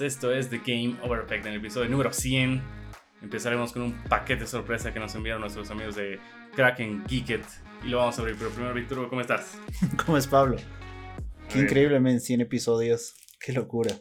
todos, 0.00 0.12
esto 0.12 0.32
es 0.32 0.48
The 0.50 0.58
Game 0.58 0.96
Over 1.02 1.20
Effect 1.24 1.46
en 1.46 1.52
el 1.52 1.58
episodio 1.60 1.88
número 1.88 2.12
100. 2.12 2.62
Empezaremos 3.22 3.72
con 3.72 3.82
un 3.82 4.04
paquete 4.04 4.46
sorpresa 4.46 4.92
que 4.92 5.00
nos 5.00 5.14
enviaron 5.14 5.42
nuestros 5.42 5.70
amigos 5.70 5.94
de 5.96 6.18
Kraken 6.54 7.04
Geeket 7.06 7.44
y 7.84 7.88
lo 7.88 7.98
vamos 7.98 8.18
a 8.18 8.22
abrir. 8.22 8.36
Pero 8.38 8.50
primero, 8.50 8.74
Víctor, 8.74 9.08
¿cómo 9.08 9.20
estás? 9.20 9.58
¿Cómo 10.04 10.16
es 10.16 10.26
Pablo? 10.26 10.56
Qué 11.50 11.60
increíble, 11.60 12.00
men, 12.00 12.20
100 12.20 12.40
episodios. 12.42 13.14
Qué 13.40 13.52
locura. 13.52 13.94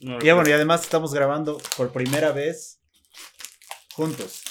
No, 0.00 0.18
Y 0.20 0.30
bueno, 0.30 0.48
y 0.48 0.52
además 0.52 0.82
estamos 0.82 1.14
grabando 1.14 1.58
por 1.76 1.90
primera 1.92 2.32
vez 2.32 2.80
juntos, 3.94 4.42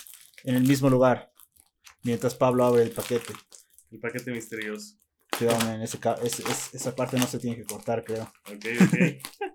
en 0.44 0.56
el 0.56 0.64
mismo 0.64 0.90
lugar, 0.90 1.32
mientras 2.04 2.34
Pablo 2.34 2.66
abre 2.66 2.82
el 2.82 2.92
paquete. 2.92 3.34
El 3.92 4.00
paquete 4.00 4.32
misterioso. 4.32 4.96
Cuidado, 5.38 5.64
men, 5.68 5.82
ese 5.82 6.00
ese- 6.24 6.44
es- 6.50 6.74
esa 6.74 6.96
parte 6.96 7.18
no 7.18 7.28
se 7.28 7.38
tiene 7.38 7.58
que 7.58 7.66
cortar, 7.66 8.04
creo. 8.04 8.24
Ok, 8.48 8.66
ok. 8.82 9.52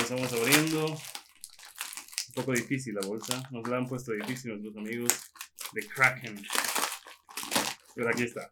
Empezamos 0.00 0.32
abriendo. 0.32 0.86
Un 0.86 2.34
poco 2.34 2.52
difícil 2.52 2.94
la 2.94 3.06
bolsa. 3.06 3.46
Nos 3.50 3.68
la 3.68 3.76
han 3.76 3.86
puesto 3.86 4.12
difícil 4.12 4.52
nuestros 4.52 4.74
amigos 4.78 5.30
de 5.74 5.86
Kraken. 5.86 6.42
Pero 7.94 8.08
aquí 8.08 8.22
está. 8.22 8.50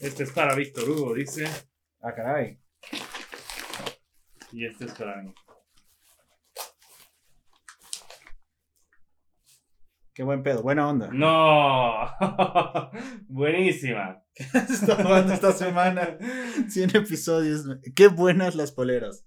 Este 0.00 0.24
es 0.24 0.32
para 0.32 0.56
Víctor 0.56 0.90
Hugo, 0.90 1.14
dice. 1.14 1.48
Ah, 2.00 2.12
caray. 2.12 2.58
Y 4.50 4.66
este 4.66 4.86
es 4.86 4.92
para 4.94 5.22
mí. 5.22 5.32
Qué 10.12 10.24
buen 10.24 10.42
pedo, 10.42 10.62
buena 10.62 10.88
onda. 10.88 11.08
¡No! 11.12 12.10
Buenísima. 13.28 14.24
Está 14.34 14.96
jugando 14.96 15.32
esta 15.34 15.52
semana. 15.52 16.18
100 16.68 16.96
episodios. 16.96 17.64
Qué 17.94 18.08
buenas 18.08 18.56
las 18.56 18.72
poleras. 18.72 19.24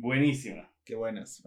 Buenísima. 0.00 0.72
Qué 0.82 0.94
buenas. 0.94 1.42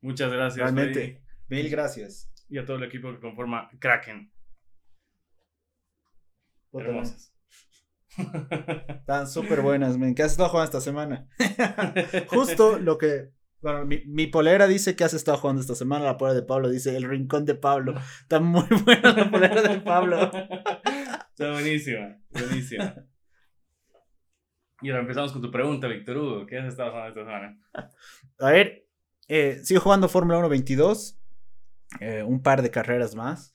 Muchas 0.00 0.32
gracias. 0.32 0.56
realmente, 0.56 1.22
Freddy, 1.46 1.62
mil 1.62 1.70
gracias. 1.70 2.28
Y 2.48 2.58
a 2.58 2.64
todo 2.66 2.76
el 2.76 2.82
equipo 2.82 3.12
que 3.12 3.20
conforma 3.20 3.70
Kraken. 3.78 4.32
Puta, 6.70 6.84
Hermosas. 6.86 7.32
Están 8.88 9.28
súper 9.28 9.60
buenas, 9.62 9.96
men. 9.96 10.16
¿Qué 10.16 10.24
has 10.24 10.32
estado 10.32 10.48
jugando 10.48 10.64
esta 10.64 10.80
semana? 10.80 11.28
Justo 12.26 12.80
lo 12.80 12.98
que. 12.98 13.30
Bueno, 13.60 13.86
mi, 13.86 14.02
mi 14.06 14.26
polera 14.26 14.66
dice 14.66 14.96
que 14.96 15.04
has 15.04 15.14
estado 15.14 15.38
jugando 15.38 15.60
esta 15.60 15.76
semana. 15.76 16.04
La 16.04 16.18
polera 16.18 16.34
de 16.34 16.44
Pablo 16.44 16.68
dice 16.68 16.96
el 16.96 17.04
rincón 17.04 17.44
de 17.46 17.54
Pablo. 17.54 17.94
Está 18.22 18.40
muy 18.40 18.66
buena 18.84 19.12
la 19.12 19.30
polera 19.30 19.62
de 19.62 19.78
Pablo. 19.78 20.32
Está 21.30 21.52
buenísima, 21.52 22.18
buenísima. 22.30 23.06
Y 24.82 24.90
ahora 24.90 25.02
empezamos 25.02 25.32
con 25.32 25.40
tu 25.42 25.50
pregunta, 25.50 25.86
Víctor 25.86 26.16
Hugo. 26.18 26.46
¿Qué 26.46 26.58
has 26.58 26.66
estado 26.66 26.90
jugando 26.90 27.08
esta 27.20 27.24
semana? 27.24 27.60
A 28.38 28.50
ver, 28.50 28.88
eh, 29.28 29.60
sigo 29.62 29.80
jugando 29.80 30.08
Fórmula 30.08 30.38
1 30.38 30.48
22. 30.48 31.18
eh, 32.00 32.22
un 32.22 32.42
par 32.42 32.62
de 32.62 32.70
carreras 32.70 33.14
más. 33.14 33.54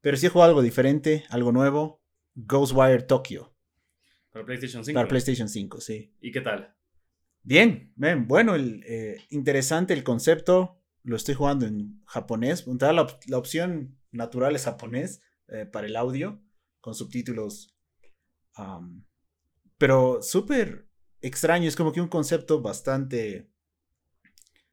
Pero 0.00 0.16
sí 0.16 0.26
he 0.26 0.30
jugado 0.30 0.50
algo 0.50 0.62
diferente, 0.62 1.24
algo 1.30 1.52
nuevo. 1.52 2.02
Ghostwire 2.34 3.02
Tokyo. 3.02 3.54
Para 4.30 4.44
PlayStation 4.44 4.84
5. 4.84 4.94
Para 4.96 5.08
PlayStation 5.08 5.48
5, 5.48 5.80
sí. 5.80 6.12
¿Y 6.20 6.32
qué 6.32 6.40
tal? 6.40 6.74
Bien, 7.42 7.92
bien, 7.94 8.26
bueno, 8.26 8.54
el, 8.54 8.82
eh, 8.86 9.18
interesante 9.30 9.92
el 9.94 10.02
concepto. 10.02 10.80
Lo 11.02 11.14
estoy 11.16 11.34
jugando 11.34 11.66
en 11.66 12.02
japonés. 12.06 12.66
La, 12.66 13.02
op- 13.02 13.20
la 13.28 13.38
opción 13.38 13.98
natural 14.10 14.56
es 14.56 14.64
japonés 14.64 15.22
para 15.72 15.86
el 15.86 15.94
audio, 15.94 16.42
con 16.80 16.94
subtítulos. 16.94 17.76
Pero 19.78 20.22
súper 20.22 20.88
extraño, 21.20 21.68
es 21.68 21.76
como 21.76 21.92
que 21.92 22.00
un 22.00 22.08
concepto 22.08 22.60
bastante 22.62 23.50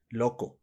loco. 0.10 0.60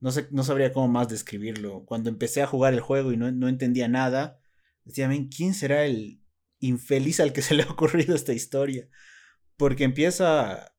No, 0.00 0.12
sé, 0.12 0.28
no 0.30 0.44
sabría 0.44 0.72
cómo 0.72 0.88
más 0.88 1.08
describirlo. 1.08 1.84
Cuando 1.86 2.10
empecé 2.10 2.42
a 2.42 2.46
jugar 2.46 2.74
el 2.74 2.80
juego 2.80 3.12
y 3.12 3.16
no, 3.16 3.30
no 3.32 3.48
entendía 3.48 3.88
nada, 3.88 4.40
decía, 4.84 5.08
"Men, 5.08 5.28
¿quién 5.28 5.54
será 5.54 5.84
el 5.86 6.20
infeliz 6.60 7.20
al 7.20 7.32
que 7.32 7.42
se 7.42 7.54
le 7.54 7.62
ha 7.64 7.70
ocurrido 7.70 8.14
esta 8.14 8.32
historia? 8.32 8.88
Porque 9.56 9.84
empieza 9.84 10.74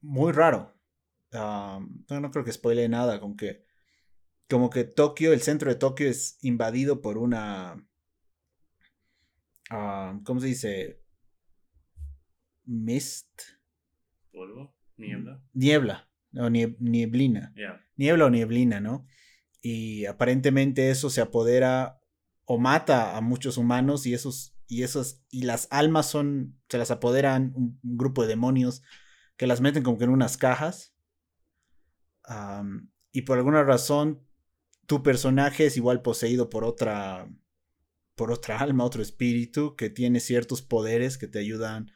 muy 0.00 0.32
raro. 0.32 0.74
Am, 1.32 2.04
no, 2.08 2.30
creo 2.30 2.44
que 2.44 2.52
spoile 2.52 2.88
nada, 2.88 3.20
con 3.20 3.36
que 3.36 3.64
como 4.48 4.70
que 4.70 4.84
Tokio, 4.84 5.32
el 5.32 5.42
centro 5.42 5.70
de 5.70 5.76
Tokio 5.76 6.08
es 6.08 6.38
invadido 6.42 7.00
por 7.02 7.18
una 7.18 7.76
am, 9.70 10.22
¿cómo 10.24 10.40
se 10.40 10.46
dice? 10.48 11.03
Mist, 12.66 13.28
¿Polvo? 14.32 14.74
¿Niebla? 14.96 15.42
niebla, 15.52 16.08
o 16.36 16.48
nie- 16.48 16.76
nieblina, 16.78 17.52
niebla 17.96 18.26
o 18.26 18.30
nieblina, 18.30 18.80
¿no? 18.80 19.06
Y 19.60 20.06
aparentemente 20.06 20.90
eso 20.90 21.10
se 21.10 21.20
apodera 21.20 22.00
o 22.44 22.58
mata 22.58 23.16
a 23.16 23.20
muchos 23.20 23.56
humanos 23.56 24.06
y 24.06 24.14
esos 24.14 24.56
y 24.66 24.82
esos 24.82 25.22
y 25.30 25.42
las 25.42 25.68
almas 25.70 26.08
son 26.10 26.58
se 26.68 26.78
las 26.78 26.90
apoderan 26.90 27.52
un, 27.54 27.78
un 27.82 27.96
grupo 27.96 28.22
de 28.22 28.28
demonios 28.28 28.82
que 29.36 29.46
las 29.46 29.60
meten 29.60 29.82
como 29.82 29.98
que 29.98 30.04
en 30.04 30.10
unas 30.10 30.36
cajas 30.36 30.94
y 33.12 33.22
por 33.22 33.38
alguna 33.38 33.62
razón 33.62 34.26
tu 34.86 35.02
personaje 35.02 35.66
es 35.66 35.76
igual 35.76 36.02
poseído 36.02 36.48
por 36.50 36.64
otra 36.64 37.28
por 38.14 38.32
otra 38.32 38.58
alma 38.58 38.84
otro 38.84 39.02
espíritu 39.02 39.76
que 39.76 39.90
tiene 39.90 40.20
ciertos 40.20 40.62
poderes 40.62 41.18
que 41.18 41.28
te 41.28 41.38
ayudan 41.38 41.90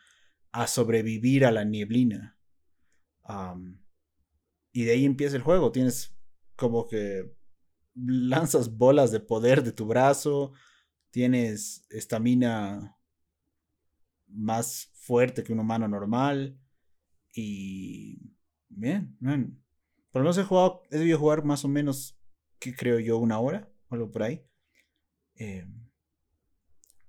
a 0.52 0.66
sobrevivir 0.66 1.44
a 1.44 1.50
la 1.50 1.64
nieblina 1.64 2.38
y 4.72 4.84
de 4.84 4.92
ahí 4.92 5.04
empieza 5.04 5.36
el 5.36 5.42
juego 5.42 5.70
tienes 5.70 6.16
como 6.56 6.86
que 6.86 7.34
lanzas 7.94 8.76
bolas 8.76 9.10
de 9.10 9.20
poder 9.20 9.62
de 9.62 9.72
tu 9.72 9.86
brazo 9.86 10.52
tienes 11.10 11.86
estamina 11.90 12.98
más 14.28 14.90
fuerte 14.94 15.42
que 15.42 15.52
un 15.52 15.60
humano 15.60 15.88
normal. 15.88 16.58
Y 17.34 18.18
bien, 18.68 19.16
bien. 19.20 19.62
Por 20.10 20.20
lo 20.20 20.24
menos 20.24 20.38
he 20.38 20.44
jugado, 20.44 20.82
he 20.90 20.98
debido 20.98 21.18
jugar 21.18 21.44
más 21.44 21.64
o 21.64 21.68
menos, 21.68 22.18
que 22.58 22.74
creo 22.74 22.98
yo, 22.98 23.18
una 23.18 23.38
hora, 23.38 23.70
algo 23.88 24.10
por 24.10 24.22
ahí. 24.22 24.44
Eh, 25.34 25.66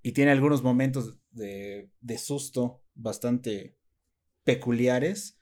y 0.02 0.12
tiene 0.12 0.32
algunos 0.32 0.64
momentos 0.64 1.18
de, 1.32 1.92
de 2.00 2.18
susto 2.18 2.84
bastante 3.00 3.78
peculiares. 4.44 5.38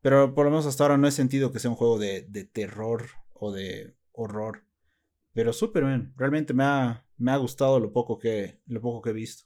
Pero 0.00 0.34
por 0.34 0.44
lo 0.46 0.50
menos 0.50 0.66
hasta 0.66 0.84
ahora 0.84 0.96
no 0.98 1.06
he 1.06 1.12
sentido 1.12 1.52
que 1.52 1.58
sea 1.60 1.70
un 1.70 1.76
juego 1.76 1.98
de, 1.98 2.22
de 2.28 2.44
terror 2.44 3.06
o 3.32 3.52
de 3.52 3.96
horror. 4.12 4.64
Pero 5.32 5.52
súper 5.52 5.84
bien. 5.84 6.12
Realmente 6.16 6.52
me 6.54 6.64
ha, 6.64 7.06
me 7.16 7.30
ha 7.32 7.36
gustado 7.36 7.78
lo 7.80 7.92
poco 7.92 8.18
que, 8.18 8.60
lo 8.66 8.80
poco 8.80 9.00
que 9.02 9.10
he 9.10 9.14
visto. 9.14 9.44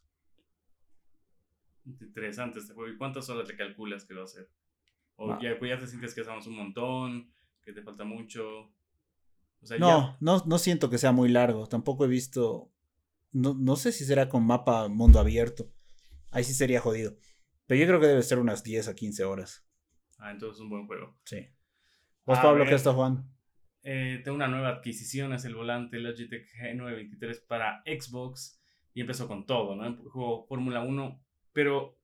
Interesante 1.85 2.59
este 2.59 2.75
juego. 2.75 2.93
¿Y 2.93 2.97
cuántas 2.97 3.29
horas 3.29 3.49
le 3.49 3.57
calculas 3.57 4.05
que 4.05 4.15
va 4.15 4.25
a 4.25 4.27
ser? 4.27 4.51
¿O 5.17 5.33
Ah. 5.33 5.39
ya, 5.43 5.59
pues 5.59 5.71
ya 5.71 5.79
te 5.79 5.87
sientes 5.87 6.15
que 6.15 6.23
hacemos 6.23 6.47
un 6.47 6.57
montón? 6.57 7.33
¿Que 7.63 7.73
te 7.73 7.83
falta 7.83 8.05
mucho? 8.05 8.73
O 9.63 9.67
sea, 9.67 9.79
No, 9.79 9.89
ya- 9.89 10.17
no, 10.21 10.43
no 10.47 10.59
siento 10.59 10.91
que 10.91 10.99
sea 10.99 11.13
muy 11.13 11.29
largo. 11.29 11.67
Tampoco 11.69 12.05
he 12.05 12.09
visto. 12.09 12.71
No, 13.33 13.55
no 13.55 13.77
sé 13.77 13.93
si 13.93 14.05
será 14.05 14.29
con 14.29 14.45
mapa 14.47 14.89
mundo 14.89 15.19
abierto. 15.21 15.71
Ahí 16.37 16.45
sí 16.45 16.53
sería 16.53 16.81
jodido. 16.83 17.17
Pero 17.67 17.81
yo 17.81 17.87
creo 17.87 17.99
que 17.99 18.09
debe 18.09 18.23
ser 18.23 18.39
unas 18.39 18.63
10 18.63 18.89
a 18.89 18.95
15 18.95 19.25
horas. 19.25 19.67
Ah, 20.19 20.33
entonces 20.33 20.59
es 20.59 20.61
un 20.61 20.69
buen 20.69 20.87
juego. 20.87 21.19
Sí. 21.25 21.47
¿Vos, 22.27 22.39
A 22.39 22.43
Pablo, 22.43 22.59
ver. 22.59 22.69
qué 22.69 22.75
estás 22.75 22.95
jugando? 22.95 23.25
Eh, 23.83 24.21
tengo 24.23 24.37
una 24.37 24.47
nueva 24.47 24.69
adquisición, 24.69 25.33
es 25.33 25.47
el 25.47 25.55
volante 25.55 25.99
Logitech 25.99 26.47
G923 26.61 27.47
para 27.47 27.83
Xbox 27.87 28.61
y 28.93 29.01
empezó 29.01 29.27
con 29.29 29.47
todo, 29.47 29.77
¿no? 29.77 29.97
Juego 30.11 30.45
Fórmula 30.47 30.83
1, 30.83 31.25
pero 31.55 31.99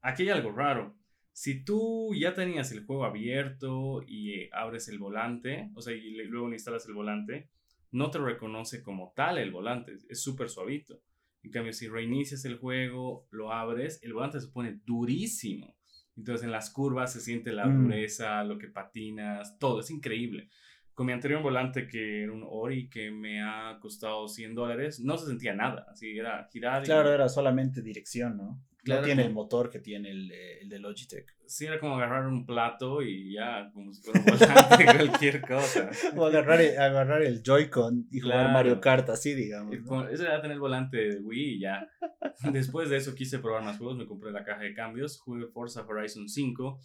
aquí 0.00 0.24
hay 0.24 0.30
algo 0.30 0.50
raro. 0.50 0.96
Si 1.30 1.62
tú 1.62 2.12
ya 2.18 2.34
tenías 2.34 2.72
el 2.72 2.84
juego 2.84 3.04
abierto 3.04 4.02
y 4.04 4.32
eh, 4.32 4.50
abres 4.52 4.88
el 4.88 4.98
volante, 4.98 5.70
o 5.76 5.80
sea, 5.80 5.94
y 5.94 6.10
luego 6.24 6.48
le 6.48 6.56
instalas 6.56 6.86
el 6.88 6.94
volante, 6.94 7.50
no 7.92 8.10
te 8.10 8.18
reconoce 8.18 8.82
como 8.82 9.12
tal 9.14 9.38
el 9.38 9.52
volante, 9.52 9.92
es 10.08 10.20
súper 10.20 10.48
suavito. 10.48 11.00
En 11.46 11.52
cambio, 11.52 11.72
si 11.72 11.86
reinicias 11.88 12.44
el 12.44 12.56
juego, 12.58 13.28
lo 13.30 13.52
abres, 13.52 14.00
el 14.02 14.12
volante 14.12 14.40
se 14.40 14.48
pone 14.48 14.80
durísimo. 14.84 15.76
Entonces 16.16 16.44
en 16.44 16.50
las 16.50 16.70
curvas 16.70 17.12
se 17.12 17.20
siente 17.20 17.52
la 17.52 17.66
Mm. 17.66 17.82
dureza, 17.84 18.42
lo 18.42 18.58
que 18.58 18.66
patinas, 18.68 19.56
todo, 19.58 19.80
es 19.80 19.90
increíble. 19.90 20.48
con 20.92 21.04
mi 21.06 21.12
anterior 21.12 21.42
volante 21.42 21.86
que 21.86 22.22
era 22.22 22.32
un 22.32 22.42
Ori 22.48 22.88
que 22.88 23.10
me 23.10 23.42
ha 23.42 23.76
costado 23.80 24.26
100 24.28 24.54
dólares, 24.54 24.98
no 24.98 25.18
se 25.18 25.26
sentía 25.26 25.52
nada, 25.54 25.86
así 25.90 26.18
era 26.18 26.48
girar. 26.50 26.84
Claro, 26.84 27.12
era 27.12 27.28
solamente 27.28 27.82
dirección, 27.82 28.38
¿no? 28.38 28.58
No 28.86 29.00
tiene 29.02 29.24
el 29.24 29.32
motor 29.32 29.70
que 29.70 29.80
tiene 29.80 30.10
el, 30.10 30.32
el, 30.32 30.68
de 30.68 30.78
Logitech. 30.78 31.34
Sí, 31.46 31.66
era 31.66 31.78
como 31.78 31.96
agarrar 31.96 32.26
un 32.26 32.44
plato 32.44 33.02
y 33.02 33.34
ya, 33.34 33.70
como 33.72 33.92
si 33.92 34.02
fuera 34.02 34.20
un 34.20 34.26
volante, 34.26 34.84
cualquier 35.08 35.40
cosa. 35.42 35.90
O 36.16 36.26
agarrar, 36.26 36.60
agarrar 36.60 37.22
el 37.22 37.42
Joy-Con 37.42 38.08
y 38.10 38.20
jugar 38.20 38.52
Mario 38.52 38.80
Kart, 38.80 39.08
así 39.10 39.34
digamos. 39.34 39.74
Eso 40.10 40.24
era 40.24 40.40
tener 40.40 40.54
el 40.54 40.60
volante 40.60 40.96
de 40.96 41.20
Wii 41.20 41.54
y 41.54 41.60
ya. 41.60 41.88
Después 42.52 42.90
de 42.90 42.96
eso 42.96 43.14
quise 43.14 43.38
probar 43.38 43.62
más 43.62 43.78
juegos, 43.78 43.96
me 43.96 44.06
compré 44.06 44.32
la 44.32 44.44
caja 44.44 44.62
de 44.62 44.74
cambios, 44.74 45.20
jugué 45.20 45.46
Forza 45.46 45.86
Horizon 45.86 46.28
5 46.28 46.80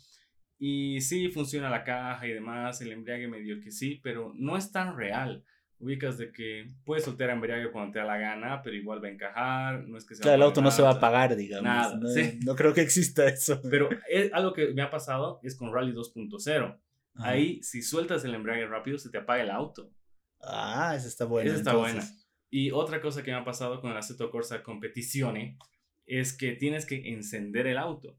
y 0.64 1.02
sí 1.02 1.30
funciona 1.30 1.72
la 1.72 1.84
caja 1.84 2.28
y 2.28 2.34
demás, 2.34 2.82
el 2.82 2.92
embriague 2.92 3.28
medio 3.28 3.60
que 3.60 3.72
sí, 3.72 4.00
pero 4.04 4.32
no 4.36 4.58
es 4.58 4.72
tan 4.72 4.96
real 4.96 5.44
ubicas 5.82 6.18
de 6.18 6.32
que 6.32 6.68
puedes 6.86 7.04
soltar 7.04 7.30
embriague 7.30 7.72
cuando 7.72 7.92
te 7.92 8.00
da 8.00 8.06
la 8.06 8.18
gana, 8.18 8.62
pero 8.62 8.76
igual 8.76 9.04
va 9.04 9.08
a 9.08 9.12
encajar, 9.12 9.88
no 9.88 9.98
es 9.98 10.06
que 10.06 10.16
sea... 10.16 10.24
Claro, 10.24 10.36
el 10.36 10.42
auto 10.44 10.62
no 10.62 10.72
se 10.72 10.82
va 10.82 10.90
a 10.90 10.94
apagar, 10.94 11.36
digamos. 11.36 11.64
Nada, 11.64 11.98
no, 11.98 12.08
sí. 12.08 12.40
no 12.46 12.56
creo 12.56 12.74
que 12.74 12.82
exista 12.82 13.28
eso. 13.28 13.62
Pero 13.70 13.90
es, 14.10 14.32
algo 14.34 14.54
que 14.54 14.74
me 14.74 14.82
ha 14.82 14.90
pasado 14.90 15.40
es 15.44 15.56
con 15.56 15.74
Rally 15.74 15.94
2.0. 15.94 16.80
Ahí, 17.16 17.62
si 17.62 17.82
sueltas 17.82 18.24
el 18.24 18.34
embriague 18.34 18.66
rápido, 18.68 18.98
se 18.98 19.10
te 19.10 19.18
apaga 19.18 19.44
el 19.44 19.50
auto. 19.50 19.92
Ah, 20.40 20.94
esa 20.96 21.08
está 21.08 21.26
buena. 21.26 21.50
Esa 21.50 21.60
está 21.60 21.76
buena. 21.76 22.04
Y 22.50 22.72
otra 22.72 23.02
cosa 23.02 23.24
que 23.24 23.32
me 23.32 23.38
ha 23.38 23.46
pasado 23.46 23.82
con 23.82 23.92
el 23.92 23.98
Assetto 23.98 24.30
Corsa 24.30 24.64
Competizione 24.64 25.58
es 26.06 26.34
que 26.34 26.54
tienes 26.54 26.86
que 26.86 27.14
encender 27.14 27.68
el 27.68 27.78
auto. 27.78 28.18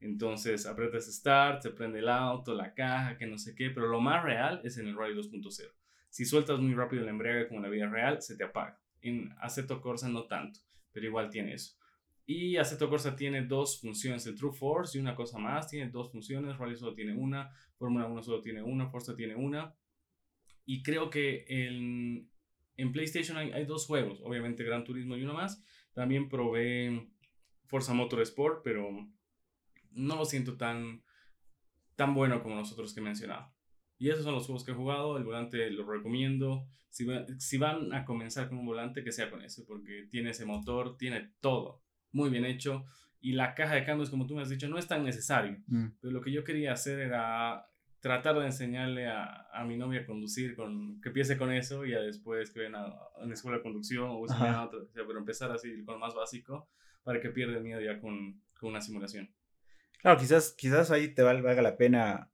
Entonces, 0.00 0.66
aprietas 0.66 1.06
Start, 1.06 1.62
se 1.62 1.70
prende 1.70 2.00
el 2.00 2.08
auto, 2.08 2.54
la 2.54 2.74
caja, 2.74 3.16
que 3.16 3.26
no 3.26 3.38
sé 3.38 3.54
qué, 3.54 3.70
pero 3.70 3.88
lo 3.88 4.00
más 4.00 4.22
real 4.22 4.60
es 4.62 4.76
en 4.78 4.86
el 4.86 4.96
Rally 4.96 5.14
2.0. 5.16 5.72
Si 6.14 6.24
sueltas 6.24 6.60
muy 6.60 6.74
rápido 6.74 7.02
el 7.02 7.08
embriague 7.08 7.48
como 7.48 7.58
en 7.58 7.64
la 7.64 7.68
vida 7.70 7.88
real, 7.88 8.22
se 8.22 8.36
te 8.36 8.44
apaga. 8.44 8.80
En 9.00 9.34
Aceto 9.40 9.80
Corsa 9.80 10.08
no 10.08 10.28
tanto, 10.28 10.60
pero 10.92 11.06
igual 11.06 11.28
tiene 11.28 11.54
eso. 11.54 11.74
Y 12.24 12.56
Aceto 12.56 12.88
Corsa 12.88 13.16
tiene 13.16 13.44
dos 13.44 13.80
funciones, 13.80 14.24
el 14.28 14.36
True 14.36 14.52
Force 14.52 14.96
y 14.96 15.00
una 15.00 15.16
cosa 15.16 15.38
más, 15.38 15.66
tiene 15.66 15.90
dos 15.90 16.12
funciones, 16.12 16.56
Rally 16.56 16.76
solo 16.76 16.94
tiene 16.94 17.16
una, 17.16 17.50
Fórmula 17.78 18.06
1 18.06 18.22
solo 18.22 18.40
tiene 18.40 18.62
una, 18.62 18.86
Forza 18.90 19.16
tiene 19.16 19.34
una. 19.34 19.74
Y 20.64 20.84
creo 20.84 21.10
que 21.10 21.46
en, 21.48 22.30
en 22.76 22.92
PlayStation 22.92 23.36
hay, 23.36 23.64
dos 23.64 23.84
juegos, 23.84 24.20
obviamente 24.22 24.62
Gran 24.62 24.84
Turismo 24.84 25.16
y 25.16 25.24
uno 25.24 25.34
más. 25.34 25.64
También 25.94 26.28
probé 26.28 27.10
Forza 27.66 27.92
Motorsport, 27.92 28.62
pero 28.62 28.88
no 29.90 30.14
lo 30.14 30.24
siento 30.24 30.56
tan, 30.56 31.02
tan 31.96 32.14
bueno 32.14 32.40
como 32.40 32.54
los 32.54 32.70
otros 32.70 32.94
que 32.94 33.00
he 33.00 33.02
mencionado. 33.02 33.52
Y 33.98 34.10
esos 34.10 34.24
son 34.24 34.34
los 34.34 34.46
juegos 34.46 34.64
que 34.64 34.72
he 34.72 34.74
jugado. 34.74 35.16
El 35.16 35.24
volante 35.24 35.70
lo 35.70 35.84
recomiendo. 35.84 36.66
Si, 36.90 37.06
si 37.38 37.58
van 37.58 37.92
a 37.92 38.04
comenzar 38.04 38.48
con 38.48 38.58
un 38.58 38.66
volante, 38.66 39.02
que 39.02 39.12
sea 39.12 39.30
con 39.30 39.42
ese, 39.42 39.64
porque 39.64 40.06
tiene 40.10 40.30
ese 40.30 40.44
motor, 40.44 40.96
tiene 40.96 41.32
todo 41.40 41.82
muy 42.12 42.30
bien 42.30 42.44
hecho. 42.44 42.84
Y 43.20 43.32
la 43.32 43.54
caja 43.54 43.74
de 43.74 43.84
cambios, 43.84 44.10
como 44.10 44.26
tú 44.26 44.34
me 44.36 44.42
has 44.42 44.48
dicho, 44.48 44.68
no 44.68 44.78
es 44.78 44.86
tan 44.86 45.04
necesario. 45.04 45.58
Mm. 45.66 45.86
Pero 46.00 46.12
lo 46.12 46.20
que 46.20 46.32
yo 46.32 46.44
quería 46.44 46.72
hacer 46.72 47.00
era 47.00 47.66
tratar 48.04 48.38
de 48.38 48.44
enseñarle 48.44 49.06
a, 49.06 49.48
a, 49.50 49.64
mi 49.64 49.78
novia 49.78 50.02
a 50.02 50.04
conducir, 50.04 50.54
con, 50.54 51.00
que 51.00 51.08
empiece 51.08 51.38
con 51.38 51.50
eso 51.50 51.86
y 51.86 51.92
ya 51.92 52.00
después 52.00 52.50
que 52.50 52.60
vayan 52.60 52.74
a, 52.74 52.92
una 53.22 53.32
escuela 53.32 53.56
de 53.56 53.62
conducción 53.62 54.10
o 54.10 54.30
a 54.30 54.64
otra, 54.66 54.80
pero 54.92 55.18
empezar 55.18 55.50
así 55.50 55.82
con 55.86 55.94
lo 55.94 56.00
más 56.00 56.14
básico 56.14 56.68
para 57.02 57.18
que 57.18 57.30
pierda 57.30 57.56
el 57.56 57.64
miedo 57.64 57.80
ya 57.80 57.98
con, 57.98 58.42
con 58.60 58.68
una 58.68 58.82
simulación. 58.82 59.34
Claro, 60.02 60.20
quizás, 60.20 60.52
quizás 60.52 60.90
ahí 60.90 61.14
te 61.14 61.22
valga 61.22 61.62
la 61.62 61.78
pena 61.78 62.30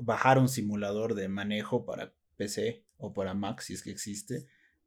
bajar 0.00 0.38
un 0.38 0.48
simulador 0.48 1.14
de 1.14 1.28
manejo 1.28 1.84
para 1.84 2.14
PC 2.36 2.84
o 2.96 3.12
para 3.12 3.34
Mac, 3.34 3.60
si 3.60 3.74
es 3.74 3.82
que 3.82 3.90
existe, 3.90 4.46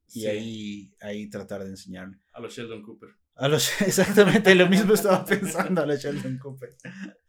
y 0.10 0.25
ahí, 0.27 0.95
ahí 1.01 1.30
tratar 1.30 1.63
de 1.63 1.69
enseñarle. 1.69 2.19
A 2.33 2.39
los 2.39 2.54
Sheldon 2.54 2.81
Cooper. 2.81 3.10
A 3.36 3.48
los, 3.48 3.81
exactamente, 3.81 4.54
lo 4.56 4.68
mismo 4.68 4.94
estaba 4.94 5.25
pensando 5.25 5.81
a 5.81 5.86
los 5.86 6.00
Sheldon 6.00 6.38
Cooper. 6.38 6.75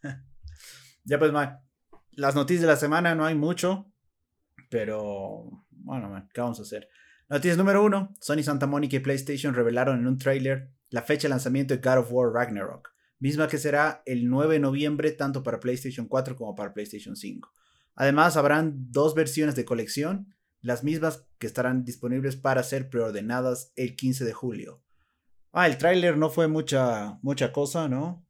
ya 1.05 1.19
pues, 1.19 1.33
man, 1.33 1.59
las 2.13 2.35
noticias 2.35 2.63
de 2.63 2.69
la 2.69 2.77
semana 2.77 3.15
no 3.15 3.25
hay 3.25 3.35
mucho, 3.35 3.91
pero 4.71 5.67
bueno, 5.71 6.09
man, 6.09 6.29
¿qué 6.33 6.41
vamos 6.41 6.59
a 6.59 6.63
hacer? 6.63 6.89
Noticias 7.29 7.57
número 7.57 7.83
uno, 7.83 8.15
Sony 8.21 8.43
Santa 8.43 8.67
Mónica 8.67 8.97
y 8.97 9.01
PlayStation 9.01 9.55
revelaron 9.55 9.99
en 9.99 10.07
un 10.07 10.19
trailer 10.19 10.71
la 10.91 11.03
fecha 11.03 11.23
de 11.23 11.31
lanzamiento 11.31 11.75
de 11.75 11.81
God 11.81 11.99
of 11.99 12.13
War 12.13 12.33
Ragnarok, 12.33 12.91
misma 13.19 13.49
que 13.49 13.59
será 13.59 14.03
el 14.05 14.29
9 14.29 14.55
de 14.55 14.61
noviembre 14.61 15.11
tanto 15.13 15.43
para 15.43 15.59
PlayStation 15.59 16.07
4 16.07 16.37
como 16.37 16.55
para 16.55 16.75
PlayStation 16.75 17.17
5. 17.17 17.53
Además, 17.94 18.37
habrán 18.37 18.91
dos 18.91 19.14
versiones 19.14 19.55
de 19.55 19.64
colección, 19.64 20.35
las 20.61 20.82
mismas 20.82 21.26
que 21.38 21.46
estarán 21.46 21.85
disponibles 21.85 22.37
para 22.37 22.62
ser 22.62 22.88
preordenadas 22.88 23.73
el 23.76 23.96
15 23.96 24.25
de 24.25 24.32
julio. 24.32 24.82
Ah, 25.52 25.69
el 25.69 25.79
tráiler 25.79 26.17
no 26.17 26.31
fue 26.31 26.49
mucha, 26.49 27.19
mucha 27.23 27.52
cosa, 27.52 27.88
¿no? 27.88 28.23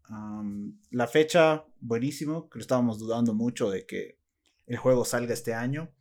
la 0.91 1.07
fecha, 1.07 1.65
buenísimo, 1.81 2.49
que 2.49 2.59
estábamos 2.59 2.99
dudando 2.99 3.35
mucho 3.35 3.71
de 3.71 3.87
que 3.87 4.21
el 4.67 4.77
juego 4.77 5.05
salga 5.05 5.33
este 5.33 5.55
año. 5.55 5.93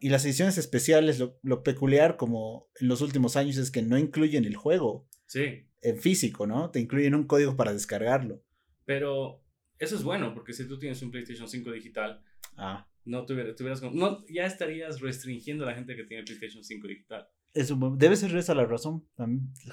y 0.00 0.10
las 0.10 0.24
ediciones 0.24 0.58
especiales, 0.58 1.18
lo, 1.18 1.38
lo, 1.42 1.62
peculiar 1.62 2.16
como 2.16 2.68
en 2.78 2.88
los 2.88 3.00
últimos 3.00 3.36
años 3.36 3.56
es 3.56 3.70
que 3.70 3.82
no 3.82 3.98
incluyen 3.98 4.44
el 4.44 4.56
juego. 4.56 5.08
Sí. 5.26 5.66
En 5.80 5.98
físico, 5.98 6.46
¿no? 6.46 6.70
Te 6.70 6.80
incluyen 6.80 7.14
un 7.14 7.26
código 7.26 7.56
para 7.56 7.72
descargarlo. 7.72 8.42
Pero 8.84 9.42
eso 9.78 9.96
es 9.96 10.02
bueno, 10.02 10.34
porque 10.34 10.52
si 10.52 10.68
tú 10.68 10.78
tienes 10.78 11.00
un 11.02 11.10
PlayStation 11.10 11.48
5 11.48 11.72
digital, 11.72 12.22
Ah. 12.56 12.86
No 13.04 13.26
tuvieras, 13.26 13.82
no, 13.92 14.24
ya 14.28 14.46
estarías 14.46 15.00
restringiendo 15.00 15.64
a 15.64 15.66
la 15.68 15.74
gente 15.74 15.94
que 15.94 16.04
tiene 16.04 16.22
PlayStation 16.22 16.64
5 16.64 16.88
digital. 16.88 17.28
Eso, 17.52 17.78
debe 17.96 18.16
ser 18.16 18.34
esa 18.36 18.54
la 18.54 18.64
razón, 18.64 19.06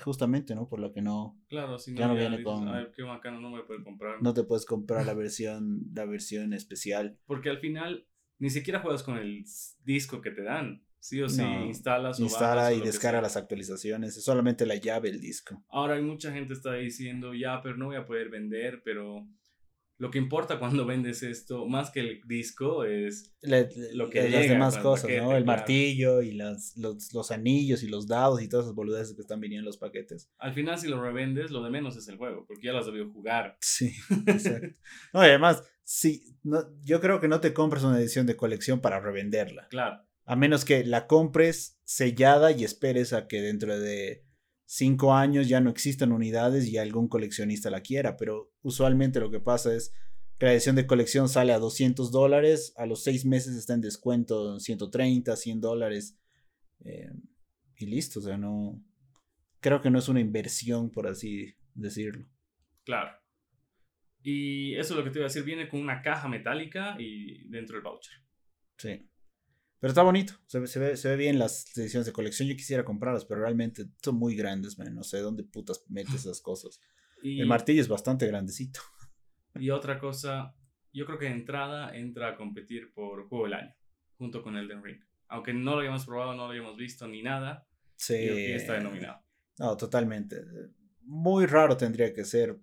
justamente, 0.04 0.54
¿no? 0.54 0.68
Por 0.68 0.80
lo 0.80 0.94
que 0.94 1.02
no. 1.02 1.42
Claro, 1.48 1.80
si 1.80 1.94
no, 1.94 2.14
viene 2.14 2.44
con. 2.44 2.70
qué 2.94 3.02
bacano, 3.02 3.42
no 3.42 3.50
me 3.50 3.64
puedo 3.64 3.84
comprar. 3.84 4.22
No 4.22 4.34
te 4.34 4.44
puedes 4.44 4.66
comprar 4.66 5.06
la 5.06 5.14
versión, 5.16 5.82
la 5.94 6.06
versión 6.06 6.54
especial. 6.54 7.18
Porque 7.26 7.50
al 7.50 7.60
final 7.60 8.06
ni 8.42 8.50
siquiera 8.50 8.80
juegas 8.80 9.04
con 9.04 9.18
el 9.18 9.46
disco 9.84 10.20
que 10.20 10.32
te 10.32 10.44
dan. 10.44 10.84
Sí 11.00 11.20
o 11.22 11.28
sí, 11.28 11.42
instalas 11.42 12.20
o 12.20 12.24
Instala 12.24 12.74
y 12.74 12.82
descarga 12.82 13.22
las 13.22 13.36
actualizaciones, 13.36 14.16
es 14.18 14.24
solamente 14.24 14.68
la 14.68 14.76
llave 14.76 15.10
el 15.10 15.20
disco. 15.20 15.64
Ahora 15.70 15.96
hay 15.96 16.04
mucha 16.04 16.32
gente 16.32 16.54
está 16.54 16.74
diciendo, 16.74 17.34
ya, 17.34 17.60
pero 17.64 17.76
no 17.76 17.88
voy 17.88 17.96
a 17.96 18.06
poder 18.06 18.30
vender, 18.30 18.84
pero 18.86 19.28
lo 20.02 20.10
que 20.10 20.18
importa 20.18 20.58
cuando 20.58 20.84
vendes 20.84 21.22
esto, 21.22 21.68
más 21.68 21.92
que 21.92 22.00
el 22.00 22.22
disco, 22.26 22.86
es 22.86 23.36
lo 23.94 24.10
que 24.10 24.28
las 24.32 24.48
demás 24.48 24.80
cosas, 24.80 25.12
¿no? 25.16 25.36
El 25.38 25.46
martillo 25.46 26.24
y 26.24 26.32
las, 26.32 26.76
los, 26.76 27.30
anillos 27.30 27.84
y 27.84 27.88
los 27.88 28.08
dados 28.08 28.42
y 28.42 28.50
todas 28.50 28.66
esas 28.66 28.76
boludeces 28.76 29.14
que 29.14 29.22
están 29.22 29.40
viniendo 29.40 29.62
en 29.62 29.68
los 29.68 29.78
paquetes. 29.78 30.32
Al 30.40 30.56
final, 30.56 30.80
si 30.80 30.88
lo 30.88 31.00
revendes, 31.00 31.52
lo 31.52 31.62
de 31.64 31.70
menos 31.70 31.98
es 31.98 32.08
el 32.08 32.18
juego, 32.18 32.48
porque 32.48 32.66
ya 32.66 32.74
las 32.74 32.88
debió 32.88 33.12
jugar. 33.12 33.60
Sí, 33.62 33.94
exacto. 34.26 34.76
no, 35.14 35.22
y 35.22 35.28
además, 35.28 35.64
sí, 35.84 36.36
no, 36.42 36.66
yo 36.82 37.00
creo 37.00 37.22
que 37.22 37.28
no 37.28 37.40
te 37.40 37.54
compres 37.54 37.84
una 37.84 38.00
edición 38.00 38.26
de 38.26 38.36
colección 38.36 38.82
para 38.82 39.00
revenderla. 39.00 39.68
Claro. 39.70 40.02
A 40.26 40.36
menos 40.36 40.66
que 40.66 40.84
la 40.84 41.06
compres 41.06 41.80
sellada 41.84 42.52
y 42.52 42.64
esperes 42.64 43.14
a 43.14 43.28
que 43.28 43.40
dentro 43.40 43.80
de 43.80 44.26
cinco 44.74 45.14
años 45.14 45.50
ya 45.50 45.60
no 45.60 45.70
existan 45.70 46.14
unidades 46.14 46.66
y 46.70 46.78
algún 46.78 47.10
coleccionista 47.10 47.70
la 47.70 47.82
quiera, 47.82 48.16
pero 48.16 48.54
usualmente 48.62 49.20
lo 49.20 49.30
que 49.30 49.42
pasa 49.42 49.76
es 49.76 49.94
que 50.38 50.46
la 50.46 50.54
edición 50.54 50.78
de 50.78 50.88
colección 50.88 51.28
sale 51.28 51.52
a 51.52 51.60
200 51.60 52.10
dólares, 52.10 52.74
a 52.78 52.86
los 52.86 53.04
seis 53.04 53.26
meses 53.26 53.58
está 53.58 53.74
en 53.74 53.82
descuento 53.82 54.62
130, 54.62 55.36
100 55.36 55.60
dólares 55.60 56.18
eh, 56.86 57.12
y 57.76 57.86
listo, 57.88 58.20
o 58.20 58.22
sea, 58.22 58.38
no, 58.38 58.82
creo 59.60 59.82
que 59.82 59.90
no 59.90 60.00
es 60.00 60.08
una 60.08 60.22
inversión, 60.22 60.90
por 60.90 61.06
así 61.06 61.54
decirlo. 61.74 62.26
Claro. 62.86 63.12
Y 64.24 64.76
eso 64.76 64.94
es 64.94 64.98
lo 64.98 65.04
que 65.04 65.10
te 65.10 65.20
iba 65.20 65.26
a 65.26 65.28
decir, 65.28 65.44
viene 65.44 65.68
con 65.68 65.82
una 65.82 66.02
caja 66.02 66.30
metálica 66.30 66.96
y 66.98 67.46
dentro 67.50 67.76
del 67.76 67.84
voucher. 67.84 68.24
Sí. 68.78 69.06
Pero 69.82 69.90
está 69.90 70.04
bonito, 70.04 70.34
se 70.46 70.60
ve, 70.60 70.68
se, 70.68 71.10
ve, 71.10 71.16
bien 71.16 71.40
las 71.40 71.76
ediciones 71.76 72.06
de 72.06 72.14
colección. 72.14 72.48
Yo 72.48 72.56
quisiera 72.56 72.86
comprarlas, 72.86 73.26
pero 73.26 73.42
realmente 73.42 73.88
son 74.04 74.16
muy 74.16 74.36
grandes, 74.36 74.78
man. 74.78 74.94
No 74.94 75.04
sé 75.04 75.18
dónde 75.22 75.44
putas 75.44 75.84
metes 75.90 76.14
esas 76.14 76.40
cosas. 76.40 76.80
El 77.24 77.48
martillo 77.48 77.82
es 77.82 77.88
bastante 77.88 78.28
grandecito. 78.28 78.80
Y 79.56 79.72
otra 79.72 80.00
cosa, 80.00 80.56
yo 80.94 81.08
creo 81.08 81.18
que 81.18 81.26
de 81.26 81.32
entrada 81.32 81.96
entra 81.98 82.30
a 82.30 82.36
competir 82.38 82.94
por 82.94 83.28
Juego 83.28 83.46
del 83.46 83.56
Año, 83.56 83.76
junto 84.18 84.44
con 84.44 84.56
Elden 84.56 84.84
Ring. 84.84 85.02
Aunque 85.28 85.52
no 85.52 85.74
lo 85.74 85.82
hayamos 85.82 86.06
probado, 86.06 86.36
no 86.36 86.46
lo 86.46 86.54
hayamos 86.54 86.78
visto 86.78 87.08
ni 87.08 87.24
nada, 87.24 87.68
sí. 87.96 88.14
que 88.14 88.56
está 88.56 88.74
denominado. 88.74 89.24
No, 89.58 89.76
totalmente. 89.78 90.44
Muy 91.02 91.48
raro 91.48 91.76
tendría 91.76 92.14
que 92.14 92.24
ser. 92.24 92.60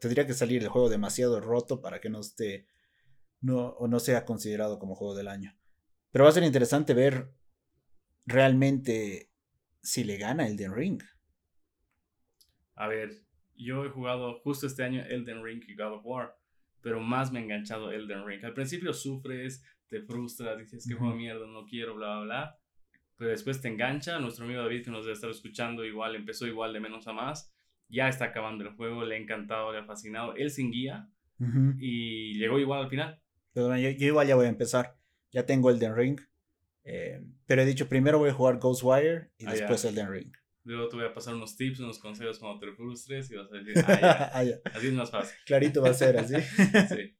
Tendría 0.00 0.24
que 0.24 0.34
salir 0.34 0.62
el 0.62 0.68
juego 0.68 0.88
demasiado 0.88 1.40
roto 1.40 1.80
para 1.80 2.00
que 2.00 2.10
no 2.10 2.20
esté. 2.20 2.68
No, 3.40 3.70
o 3.70 3.88
no 3.88 3.98
sea 3.98 4.24
considerado 4.24 4.78
como 4.78 4.94
juego 4.94 5.16
del 5.16 5.28
año. 5.28 5.58
Pero 6.10 6.24
va 6.24 6.30
a 6.30 6.32
ser 6.32 6.42
interesante 6.42 6.94
ver 6.94 7.30
realmente 8.26 9.30
si 9.82 10.04
le 10.04 10.16
gana 10.16 10.46
Elden 10.46 10.74
Ring. 10.74 11.02
A 12.74 12.86
ver, 12.88 13.22
yo 13.56 13.84
he 13.84 13.90
jugado 13.90 14.40
justo 14.40 14.66
este 14.66 14.84
año 14.84 15.02
Elden 15.04 15.44
Ring 15.44 15.62
y 15.66 15.74
God 15.74 15.94
of 15.94 16.06
War, 16.06 16.38
pero 16.80 17.00
más 17.00 17.32
me 17.32 17.40
ha 17.40 17.42
enganchado 17.42 17.90
Elden 17.90 18.26
Ring. 18.26 18.44
Al 18.44 18.54
principio 18.54 18.92
sufres, 18.92 19.64
te 19.88 20.00
frustras, 20.02 20.58
dices 20.58 20.86
que 20.86 20.94
juego 20.94 21.14
mierda, 21.14 21.46
no 21.46 21.64
quiero, 21.66 21.94
bla, 21.94 22.16
bla, 22.16 22.24
bla. 22.24 22.58
Pero 23.16 23.30
después 23.30 23.60
te 23.60 23.68
engancha. 23.68 24.18
Nuestro 24.20 24.44
amigo 24.44 24.62
David, 24.62 24.84
que 24.84 24.90
nos 24.90 25.04
debe 25.04 25.14
estar 25.14 25.30
escuchando, 25.30 25.84
igual 25.84 26.14
empezó 26.14 26.46
igual 26.46 26.72
de 26.72 26.80
menos 26.80 27.08
a 27.08 27.12
más. 27.12 27.52
Ya 27.88 28.08
está 28.08 28.26
acabando 28.26 28.64
el 28.64 28.74
juego, 28.74 29.04
le 29.04 29.16
ha 29.16 29.18
encantado, 29.18 29.72
le 29.72 29.78
ha 29.78 29.84
fascinado. 29.84 30.36
Él 30.36 30.50
sin 30.50 30.70
guía 30.70 31.08
y 31.78 32.38
llegó 32.38 32.58
igual 32.58 32.82
al 32.82 32.90
final. 32.90 33.20
Pero 33.52 33.76
yo, 33.76 33.88
igual 33.88 34.26
ya 34.26 34.36
voy 34.36 34.46
a 34.46 34.50
empezar. 34.50 34.97
Ya 35.32 35.46
tengo 35.46 35.70
el 35.70 35.78
Den 35.78 35.94
Ring. 35.94 36.20
Eh, 36.84 37.20
pero 37.46 37.62
he 37.62 37.66
dicho, 37.66 37.88
primero 37.88 38.18
voy 38.18 38.30
a 38.30 38.34
jugar 38.34 38.58
Ghostwire 38.58 39.30
y 39.38 39.46
ah, 39.46 39.52
después 39.52 39.84
el 39.84 39.94
Den 39.94 40.10
Ring. 40.10 40.32
Luego 40.64 40.88
te 40.88 40.96
voy 40.96 41.06
a 41.06 41.14
pasar 41.14 41.34
unos 41.34 41.56
tips, 41.56 41.80
unos 41.80 41.98
consejos 41.98 42.38
cuando 42.38 42.60
te 42.60 42.72
frustres 42.72 43.30
y 43.30 43.36
vas 43.36 43.50
a 43.52 43.56
decir, 43.56 43.84
ah, 43.86 44.30
ah, 44.34 44.44
ya. 44.44 44.56
Así 44.72 44.88
es 44.88 44.92
más 44.92 45.10
fácil. 45.10 45.36
Clarito 45.46 45.82
va 45.82 45.90
a 45.90 45.94
ser 45.94 46.18
así. 46.18 46.34
sí. 46.88 47.16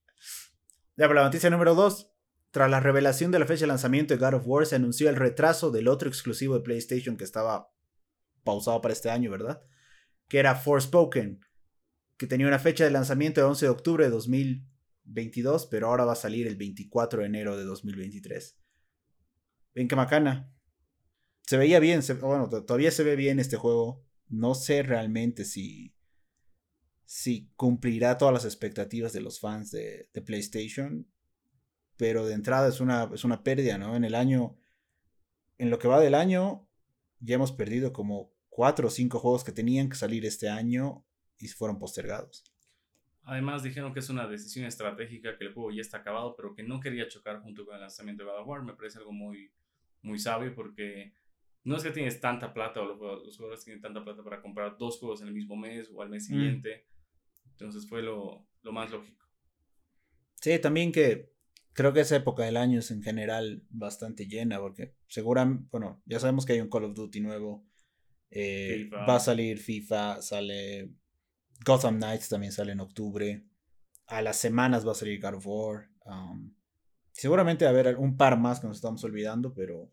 Ya, 0.97 1.07
pero 1.07 1.15
la 1.15 1.25
noticia 1.25 1.51
número 1.51 1.75
2. 1.75 2.13
Tras 2.51 2.71
la 2.71 2.81
revelación 2.81 3.31
de 3.31 3.39
la 3.39 3.47
fecha 3.47 3.61
de 3.63 3.69
lanzamiento 3.69 4.15
de 4.15 4.21
God 4.21 4.35
of 4.35 4.47
War, 4.47 4.67
se 4.67 4.77
anunció 4.77 5.11
el 5.11 5.17
retraso 5.17 5.71
del 5.71 5.87
otro 5.87 6.09
exclusivo 6.09 6.55
de 6.55 6.63
PlayStation 6.63 7.17
que 7.17 7.25
estaba 7.25 7.71
pausado 8.43 8.81
para 8.81 8.95
este 8.95 9.11
año, 9.11 9.31
¿verdad? 9.31 9.63
Que 10.29 10.39
era 10.39 10.55
Forspoken, 10.55 11.41
que 12.17 12.27
tenía 12.27 12.49
una 12.49 12.59
fecha 12.59 12.85
de 12.85 12.91
lanzamiento 12.91 13.41
de 13.41 13.47
11 13.47 13.67
de 13.67 13.71
octubre 13.71 14.05
de 14.05 14.11
2022, 15.09 15.67
pero 15.67 15.89
ahora 15.89 16.05
va 16.05 16.13
a 16.13 16.17
salir 16.17 16.47
el 16.47 16.57
24 16.57 17.21
de 17.21 17.27
enero 17.27 17.57
de 17.57 17.65
2023. 17.65 18.59
Ven 19.75 19.89
qué 19.89 19.97
macana. 19.97 20.53
Se 21.47 21.57
veía 21.57 21.81
bien, 21.81 22.01
bueno, 22.21 22.49
todavía 22.49 22.91
se 22.91 23.05
ve 23.05 23.17
bien 23.17 23.41
este 23.41 23.57
juego. 23.57 24.05
No 24.29 24.55
sé 24.55 24.83
realmente 24.83 25.45
si 25.45 25.95
si 27.09 27.51
cumplirá 27.57 28.19
todas 28.19 28.35
las 28.35 28.45
expectativas 28.45 29.15
de 29.15 29.23
los 29.23 29.41
fans 29.41 29.71
de, 29.71 30.11
PlayStation. 30.27 31.11
Pero 31.97 32.27
de 32.27 32.35
entrada 32.35 32.69
es 32.69 32.81
una, 32.81 33.11
es 33.15 33.25
una 33.25 33.43
pérdida, 33.43 33.79
¿no? 33.79 33.97
En 33.97 34.05
el 34.05 34.15
año, 34.15 34.59
en 35.57 35.71
lo 35.71 35.79
que 35.79 35.89
va 35.89 36.01
del 36.01 36.15
año, 36.15 36.69
ya 37.19 37.37
hemos 37.37 37.53
perdido 37.53 37.95
como 37.95 38.35
cuatro 38.51 38.89
o 38.89 38.91
cinco 38.91 39.21
juegos 39.21 39.43
que 39.43 39.53
tenían 39.53 39.89
que 39.89 39.97
salir 39.97 40.27
este 40.27 40.51
año 40.51 41.07
y 41.39 41.49
fueron 41.49 41.79
postergados. 41.79 42.45
Además 43.29 43.63
dijeron 43.63 43.93
que 43.93 44.01
es 44.01 44.09
una 44.09 44.27
decisión 44.27 44.65
estratégica, 44.65 45.37
que 45.37 45.45
el 45.45 45.53
juego 45.53 45.71
ya 45.71 45.83
está 45.83 45.99
acabado, 45.99 46.35
pero 46.35 46.55
que 46.55 46.63
no 46.63 46.81
quería 46.81 47.09
chocar 47.09 47.43
junto 47.43 47.67
con 47.67 47.75
el 47.75 47.83
lanzamiento 47.83 48.25
de 48.25 48.31
God 48.31 48.41
of 48.41 48.49
War. 48.49 48.63
Me 48.63 48.73
parece 48.73 48.97
algo 48.97 49.13
muy, 49.13 49.53
muy 50.01 50.19
sabio 50.19 50.55
porque 50.55 51.13
no 51.63 51.77
es 51.77 51.83
que 51.83 51.91
tienes 51.91 52.23
tanta 52.23 52.55
plata 52.55 52.81
o 52.81 52.87
los, 52.87 53.37
jugadores 53.37 53.63
tienen 53.63 53.83
tanta 53.83 54.03
plata 54.03 54.25
para 54.25 54.41
comprar 54.41 54.79
dos 54.79 54.99
juegos 54.99 55.21
en 55.21 55.29
el 55.29 55.35
mismo 55.35 55.57
mes 55.57 55.91
o 55.93 56.01
al 56.01 56.09
mes 56.09 56.25
mm. 56.25 56.27
siguiente. 56.27 56.87
Entonces 57.51 57.87
fue 57.87 58.01
lo, 58.01 58.49
más 58.63 58.91
lógico. 58.91 59.27
Sí, 60.41 60.59
también 60.59 60.91
que 60.91 61.31
creo 61.75 61.93
que 61.93 62.01
esa 62.01 62.17
época 62.17 62.45
del 62.45 62.57
año 62.57 62.79
es 62.79 62.91
en 62.91 63.03
general 63.03 63.63
bastante 63.69 64.27
llena, 64.27 64.59
porque 64.59 64.95
seguramente, 65.07 65.69
bueno, 65.71 66.03
ya 66.07 66.19
sabemos 66.19 66.47
que 66.47 66.55
hay 66.55 66.63
un 66.63 66.71
Call 66.71 66.85
of 66.85 66.95
Duty 66.95 67.21
nuevo. 67.21 67.69
Eh, 68.31 68.89
va 68.91 69.17
a 69.17 69.21
salir 69.21 69.59
FIFA, 69.59 70.23
sale 70.23 70.95
Gotham 71.65 71.97
Knights 71.97 72.29
también 72.29 72.53
sale 72.53 72.73
en 72.73 72.81
octubre. 72.81 73.45
A 74.07 74.23
las 74.23 74.37
semanas 74.37 74.87
va 74.87 74.93
a 74.93 74.95
salir 74.95 75.21
God 75.21 75.35
of 75.35 75.47
War. 75.47 75.91
Um, 76.05 76.55
seguramente 77.13 77.65
va 77.65 77.71
a 77.71 77.75
haber 77.75 77.97
un 77.97 78.17
par 78.17 78.39
más 78.39 78.61
que 78.61 78.67
nos 78.67 78.77
estamos 78.77 79.03
olvidando, 79.05 79.53
pero 79.55 79.93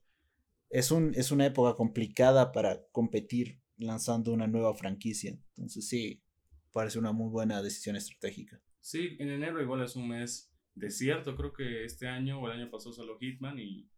es, 0.69 0.91
un, 0.91 1.13
es 1.15 1.31
una 1.31 1.45
época 1.45 1.75
complicada 1.75 2.51
para 2.51 2.85
competir 2.91 3.61
lanzando 3.77 4.31
una 4.31 4.47
nueva 4.47 4.73
franquicia. 4.73 5.37
Entonces 5.55 5.87
sí, 5.87 6.23
parece 6.71 6.99
una 6.99 7.11
muy 7.11 7.29
buena 7.29 7.61
decisión 7.61 7.95
estratégica. 7.95 8.61
Sí, 8.79 9.15
en 9.19 9.29
enero 9.29 9.61
igual 9.61 9.83
es 9.83 9.95
un 9.95 10.09
mes 10.09 10.53
desierto, 10.75 11.35
creo 11.35 11.53
que 11.53 11.85
este 11.85 12.07
año 12.07 12.39
o 12.39 12.47
el 12.47 12.59
año 12.59 12.69
pasado 12.69 12.93
solo 12.93 13.17
Hitman 13.17 13.57
y, 13.59 13.89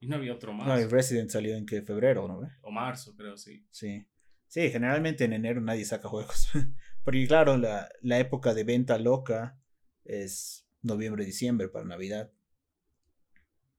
no 0.00 0.16
había 0.16 0.32
otro 0.32 0.54
más. 0.54 0.66
No, 0.66 0.80
y 0.80 0.84
Resident 0.84 1.28
salió 1.28 1.54
en 1.56 1.66
que 1.66 1.82
febrero, 1.82 2.26
¿no? 2.26 2.40
O 2.62 2.70
marzo, 2.70 3.14
creo, 3.14 3.36
sí. 3.36 3.66
Sí. 3.70 4.06
Sí, 4.46 4.70
generalmente 4.70 5.24
en 5.24 5.34
enero 5.34 5.60
nadie 5.60 5.84
saca 5.84 6.08
juegos. 6.08 6.48
Porque 7.04 7.26
claro, 7.26 7.56
la, 7.56 7.88
la 8.02 8.18
época 8.18 8.54
de 8.54 8.64
venta 8.64 8.98
loca 8.98 9.58
es 10.04 10.66
noviembre, 10.82 11.24
diciembre 11.24 11.68
para 11.68 11.84
Navidad. 11.84 12.32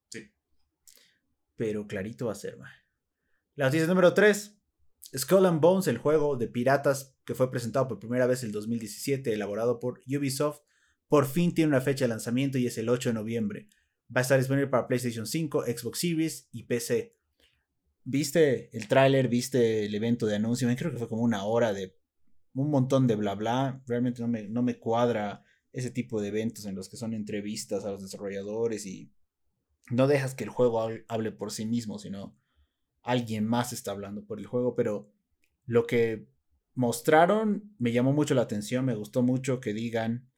Sí. 0.08 0.32
Pero 1.56 1.86
clarito 1.86 2.26
va 2.26 2.32
a 2.32 2.36
ser, 2.36 2.58
La 3.54 3.66
noticia 3.66 3.86
número 3.86 4.14
3. 4.14 4.58
Skull 5.16 5.46
and 5.46 5.60
Bones, 5.60 5.88
el 5.88 5.98
juego 5.98 6.36
de 6.36 6.48
piratas 6.48 7.16
que 7.24 7.34
fue 7.34 7.50
presentado 7.50 7.86
por 7.86 7.98
primera 7.98 8.26
vez 8.26 8.42
en 8.42 8.48
el 8.48 8.52
2017, 8.52 9.32
elaborado 9.32 9.78
por 9.78 10.00
Ubisoft, 10.06 10.60
por 11.08 11.26
fin 11.26 11.52
tiene 11.54 11.68
una 11.68 11.82
fecha 11.82 12.06
de 12.06 12.08
lanzamiento 12.08 12.56
y 12.56 12.66
es 12.66 12.78
el 12.78 12.88
8 12.88 13.10
de 13.10 13.14
noviembre. 13.14 13.68
Va 14.14 14.20
a 14.20 14.22
estar 14.22 14.38
disponible 14.38 14.68
para 14.68 14.86
PlayStation 14.86 15.26
5, 15.26 15.64
Xbox 15.64 15.98
Series 15.98 16.48
y 16.52 16.62
PC. 16.64 17.16
¿Viste 18.04 18.74
el 18.76 18.88
tráiler? 18.88 19.28
¿Viste 19.28 19.84
el 19.84 19.94
evento 19.94 20.26
de 20.26 20.36
anuncio? 20.36 20.74
Creo 20.76 20.90
que 20.90 20.98
fue 20.98 21.08
como 21.08 21.22
una 21.22 21.44
hora 21.44 21.72
de 21.72 21.94
un 22.54 22.70
montón 22.70 23.06
de 23.06 23.16
bla 23.16 23.34
bla. 23.34 23.82
Realmente 23.86 24.22
no 24.22 24.28
me, 24.28 24.48
no 24.48 24.62
me 24.62 24.78
cuadra 24.78 25.44
ese 25.72 25.90
tipo 25.90 26.20
de 26.20 26.28
eventos 26.28 26.66
en 26.66 26.74
los 26.74 26.88
que 26.88 26.96
son 26.96 27.14
entrevistas 27.14 27.84
a 27.84 27.90
los 27.90 28.02
desarrolladores 28.02 28.86
y 28.86 29.12
no 29.90 30.06
dejas 30.06 30.34
que 30.34 30.44
el 30.44 30.50
juego 30.50 30.88
hable 31.08 31.32
por 31.32 31.50
sí 31.50 31.66
mismo, 31.66 31.98
sino 31.98 32.38
alguien 33.02 33.46
más 33.46 33.72
está 33.72 33.90
hablando 33.90 34.24
por 34.24 34.38
el 34.38 34.46
juego, 34.46 34.74
pero 34.74 35.10
lo 35.66 35.86
que 35.86 36.28
mostraron 36.74 37.74
me 37.78 37.92
llamó 37.92 38.12
mucho 38.12 38.34
la 38.34 38.42
atención, 38.42 38.84
me 38.84 38.94
gustó 38.94 39.22
mucho 39.22 39.60
que 39.60 39.74
digan 39.74 40.30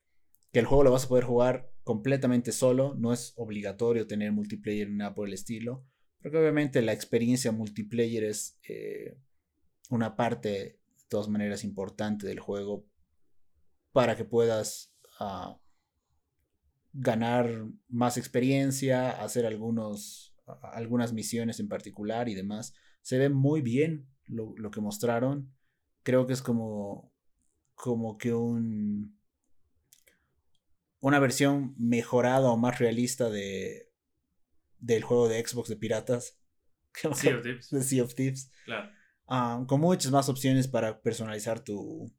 que 0.52 0.61
el 0.61 0.66
juego 0.66 0.85
lo 0.85 0.92
vas 0.92 1.04
a 1.04 1.09
poder 1.09 1.25
jugar 1.25 1.73
completamente 1.83 2.52
solo, 2.52 2.94
no 2.94 3.12
es 3.12 3.35
obligatorio 3.37 4.06
tener 4.06 4.33
multiplayer 4.33 4.88
ni 4.88 4.97
nada 4.97 5.14
por 5.14 5.28
el 5.28 5.35
estilo, 5.35 5.87
porque 6.23 6.38
obviamente 6.38 6.80
la 6.80 6.92
experiencia 6.92 7.52
multiplayer 7.52 8.25
es 8.25 8.59
eh, 8.68 9.18
una 9.90 10.16
parte 10.16 10.80
todas 11.09 11.29
maneras 11.29 11.65
importante 11.65 12.27
del 12.27 12.41
juego 12.41 12.87
para 13.93 14.17
que 14.17 14.25
puedas 14.25 14.95
ah, 15.21 15.59
ganar 16.93 17.67
más 17.89 18.17
experiencia, 18.17 19.11
hacer 19.11 19.47
algunos 19.47 20.35
algunas 20.47 21.13
misiones 21.13 21.61
en 21.61 21.69
particular 21.69 22.29
y 22.29 22.35
demás. 22.35 22.75
Se 23.03 23.19
ve 23.19 23.29
muy 23.29 23.63
bien 23.63 24.09
lo, 24.27 24.71
que 24.71 24.81
mostraron. 24.81 25.53
Creo 26.03 26.27
que 26.27 26.33
es 26.33 26.43
como, 26.43 27.13
como 27.75 28.19
que 28.19 28.33
un, 28.35 29.19
una 31.01 31.19
versión 31.19 31.75
mejorada 31.79 32.51
o 32.51 32.57
más 32.57 32.79
realista 32.79 33.31
de, 33.31 33.91
del 34.79 35.03
juego 35.03 35.29
de 35.29 35.47
Xbox 35.47 35.69
de 35.69 35.77
piratas. 35.77 36.39
Sea 37.15 37.37
of 37.37 37.43
Thieves. 37.43 37.71
De 37.71 37.83
sea 37.83 38.05
of 38.05 38.15
Thieves. 38.15 38.51
Claro. 38.65 38.91
Ah, 39.26 39.64
con 39.66 39.81
muchas 39.81 40.12
más 40.12 40.28
opciones 40.28 40.69
para 40.69 41.00
personalizar 41.00 41.61
tu, 41.61 42.12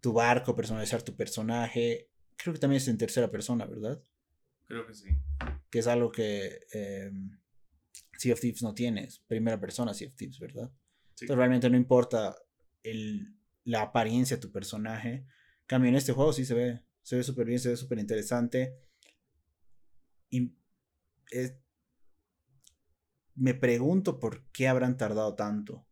tu 0.00 0.12
barco, 0.12 0.56
personalizar 0.56 1.02
tu 1.02 1.14
personaje. 1.14 2.10
Creo 2.36 2.52
que 2.52 2.60
también 2.60 2.78
es 2.82 2.88
en 2.88 2.98
tercera 2.98 3.30
persona, 3.30 3.64
¿verdad? 3.66 4.02
Creo 4.66 4.86
que 4.86 4.94
sí. 4.94 5.08
Que 5.70 5.78
es 5.78 5.86
algo 5.86 6.10
que 6.10 6.60
em, 6.72 7.38
Sea 8.18 8.34
of 8.34 8.40
Thieves 8.40 8.62
no 8.62 8.74
tienes. 8.74 9.20
Primera 9.28 9.60
persona 9.60 9.94
Sea 9.94 10.08
of 10.08 10.16
Thieves, 10.16 10.40
¿verdad? 10.40 10.70
Entonces 11.10 11.36
realmente 11.36 11.70
no 11.70 11.76
importa 11.76 12.34
el, 12.82 13.36
la 13.64 13.82
apariencia 13.82 14.36
de 14.36 14.40
tu 14.40 14.50
personaje. 14.50 15.24
Cambio 15.66 15.90
en 15.90 15.96
este 15.96 16.12
juego 16.12 16.32
sí 16.32 16.44
se 16.44 16.54
ve. 16.54 16.80
Se 17.02 17.16
ve 17.16 17.22
súper 17.22 17.46
bien, 17.46 17.58
se 17.60 17.68
ve 17.68 17.76
súper 17.76 17.98
interesante. 17.98 18.76
Y 20.30 20.56
me 23.34 23.54
pregunto 23.54 24.18
por 24.18 24.44
qué 24.50 24.68
habrán 24.68 24.96
tardado 24.96 25.34
tanto. 25.34 25.86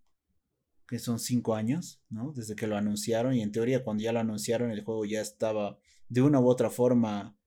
Que 0.91 0.99
son 0.99 1.19
cinco 1.19 1.55
años, 1.55 2.03
¿no? 2.11 2.33
Desde 2.33 2.57
que 2.57 2.67
lo 2.67 2.77
anunciaron. 2.77 3.35
Y 3.35 3.43
en 3.43 3.53
teoría, 3.53 3.83
cuando 3.83 4.03
ya 4.03 4.13
lo 4.13 4.21
anunciaron, 4.21 4.71
el 4.71 4.85
juego 4.85 5.07
ya 5.07 5.23
estaba 5.23 5.79
de 6.09 6.21
una 6.21 6.41
u 6.41 6.49
otra 6.49 6.69
forma. 6.69 7.39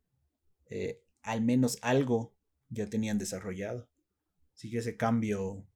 Eh, 0.69 1.03
al 1.21 1.41
menos 1.41 1.77
algo 1.81 2.33
ya 2.69 2.89
tenían 2.89 3.19
desarrollado. 3.19 3.89
Así 4.55 4.71
que 4.71 4.79
ese 4.79 4.97
cambio 4.97 5.67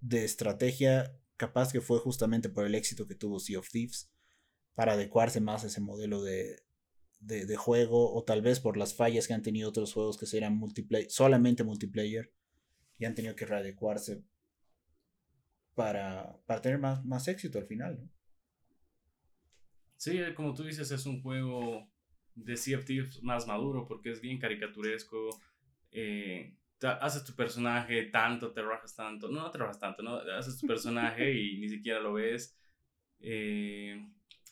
de 0.00 0.24
estrategia 0.24 1.18
capaz 1.36 1.72
que 1.72 1.80
fue 1.80 1.98
justamente 1.98 2.48
por 2.48 2.66
el 2.66 2.74
éxito 2.74 3.06
que 3.06 3.14
tuvo 3.14 3.40
Sea 3.40 3.58
of 3.58 3.70
Thieves 3.70 4.10
para 4.74 4.92
adecuarse 4.92 5.40
más 5.40 5.64
a 5.64 5.68
ese 5.68 5.80
modelo 5.80 6.22
de, 6.22 6.62
de, 7.20 7.56
juego 7.56 8.12
o 8.14 8.24
tal 8.24 8.42
vez 8.42 8.60
por 8.60 8.76
las 8.76 8.94
fallas 8.94 9.26
que 9.26 9.34
han 9.34 9.42
tenido 9.42 9.68
otros 9.68 9.92
juegos 9.92 10.18
que 10.18 10.36
eran 10.36 10.56
multiplayer, 10.56 11.10
solamente 11.10 11.64
multiplayer 11.64 12.32
y 12.98 13.04
han 13.04 13.14
tenido 13.14 13.34
que 13.34 13.46
readecuarse 13.46 14.22
para, 15.78 16.36
para 16.44 16.60
tener 16.60 16.80
más, 16.80 17.04
más 17.04 17.28
éxito 17.28 17.56
al 17.56 17.66
final. 17.66 18.10
Sí, 19.96 20.18
como 20.34 20.52
tú 20.52 20.64
dices, 20.64 20.90
es 20.90 21.06
un 21.06 21.22
juego 21.22 21.88
de 22.34 22.56
Sea 22.56 22.78
of 22.78 22.84
Thieves 22.84 23.22
más 23.22 23.46
maduro 23.46 23.86
porque 23.86 24.10
es 24.10 24.20
bien 24.20 24.40
caricaturesco, 24.40 25.30
eh, 25.92 26.56
haces 26.82 27.22
tu 27.22 27.32
personaje 27.36 28.02
tanto, 28.06 28.50
te 28.52 28.60
rajas 28.60 28.96
tanto, 28.96 29.28
no, 29.28 29.42
no 29.42 29.50
te 29.52 29.58
rajas 29.58 29.78
tanto, 29.78 30.02
¿no? 30.02 30.16
Haces 30.16 30.58
tu 30.58 30.66
personaje 30.66 31.32
y 31.40 31.58
ni 31.58 31.68
siquiera 31.68 32.00
lo 32.00 32.14
ves. 32.14 32.58
Eh, 33.20 34.04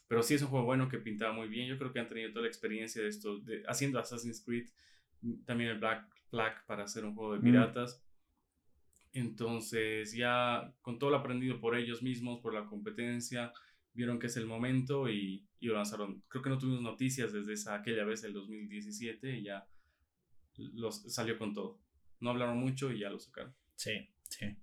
pero 0.07 0.23
sí 0.23 0.35
es 0.35 0.43
un 0.43 0.49
juego 0.49 0.65
bueno 0.65 0.89
que 0.89 0.99
pintaba 0.99 1.33
muy 1.33 1.49
bien. 1.49 1.67
Yo 1.67 1.77
creo 1.77 1.93
que 1.93 1.99
han 1.99 2.09
tenido 2.09 2.31
toda 2.31 2.43
la 2.43 2.49
experiencia 2.49 3.03
de 3.03 3.09
esto, 3.09 3.41
de, 3.41 3.65
haciendo 3.67 3.99
Assassin's 3.99 4.45
Creed. 4.45 4.69
también 5.45 5.71
el 5.71 5.81
Black 5.81 6.07
Flag 6.31 6.65
para 6.67 6.85
hacer 6.85 7.05
un 7.05 7.17
juego 7.17 7.35
de 7.35 7.41
piratas. 7.41 8.06
Entonces 9.17 10.13
ya 10.13 10.75
con 10.83 10.99
todo 10.99 11.11
lo 11.11 11.17
aprendido 11.17 11.59
por 11.59 11.75
ellos 11.75 12.03
mismos, 12.03 12.41
por 12.41 12.53
la 12.53 12.67
competencia, 12.67 13.51
vieron 13.95 14.19
que 14.19 14.27
es 14.27 14.37
el 14.37 14.47
momento 14.47 15.09
y, 15.09 15.49
y 15.59 15.67
lo 15.67 15.75
lanzaron. 15.75 16.23
Creo 16.29 16.43
que 16.43 16.51
no 16.51 16.59
tuvimos 16.59 16.83
noticias 16.83 17.33
desde 17.33 17.55
esa, 17.55 17.75
aquella 17.75 18.05
vez, 18.05 18.25
el 18.25 18.35
2017, 18.35 19.39
y 19.39 19.45
ya 19.45 19.67
los, 20.57 21.13
salió 21.13 21.39
con 21.39 21.55
todo. 21.55 21.81
No 22.21 22.31
hablaron 22.31 22.59
mucho 22.59 22.93
y 22.93 23.01
ya 23.01 23.09
lo 23.09 23.19
sacaron. 23.19 23.57
Sí, 23.75 24.11
sí. 24.29 24.55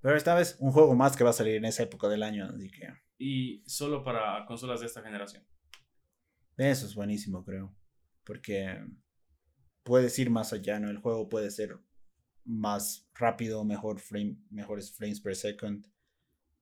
Pero 0.00 0.16
esta 0.16 0.34
vez 0.34 0.56
un 0.58 0.72
juego 0.72 0.94
más 0.94 1.16
que 1.16 1.24
va 1.24 1.30
a 1.30 1.34
salir 1.34 1.56
en 1.56 1.66
esa 1.66 1.82
época 1.82 2.08
del 2.08 2.22
año, 2.22 2.46
así 2.46 2.70
que... 2.70 2.88
Y 3.18 3.62
solo 3.66 4.02
para 4.02 4.46
consolas 4.46 4.80
de 4.80 4.86
esta 4.86 5.02
generación. 5.02 5.46
Eso 6.56 6.86
es 6.86 6.94
buenísimo, 6.94 7.44
creo. 7.44 7.76
Porque 8.24 8.78
puedes 9.82 10.18
ir 10.18 10.30
más 10.30 10.54
allá, 10.54 10.80
¿no? 10.80 10.88
El 10.88 10.98
juego 10.98 11.28
puede 11.28 11.50
ser 11.50 11.78
más 12.46 13.08
rápido, 13.14 13.64
mejor 13.64 14.00
frame, 14.00 14.38
mejores 14.50 14.92
frames 14.92 15.20
per 15.20 15.36
second, 15.36 15.86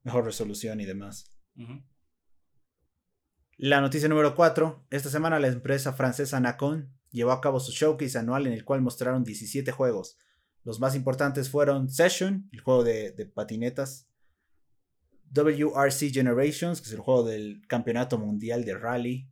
mejor 0.02 0.24
resolución 0.24 0.80
y 0.80 0.84
demás. 0.84 1.30
La 3.56 3.80
noticia 3.80 4.08
número 4.08 4.34
4. 4.34 4.86
Esta 4.90 5.10
semana 5.10 5.38
la 5.38 5.48
empresa 5.48 5.92
francesa 5.92 6.40
Nacon 6.40 6.92
llevó 7.10 7.32
a 7.32 7.40
cabo 7.40 7.60
su 7.60 7.72
showcase 7.72 8.18
anual 8.18 8.46
en 8.46 8.52
el 8.52 8.64
cual 8.64 8.82
mostraron 8.82 9.24
17 9.24 9.70
juegos. 9.70 10.18
Los 10.64 10.80
más 10.80 10.96
importantes 10.96 11.50
fueron 11.50 11.90
Session, 11.90 12.48
el 12.52 12.60
juego 12.60 12.82
de, 12.82 13.12
de 13.12 13.26
patinetas, 13.26 14.08
WRC 15.30 16.10
Generations, 16.12 16.80
que 16.80 16.86
es 16.86 16.92
el 16.92 17.00
juego 17.00 17.24
del 17.24 17.62
Campeonato 17.66 18.18
Mundial 18.18 18.64
de 18.64 18.78
Rally, 18.78 19.28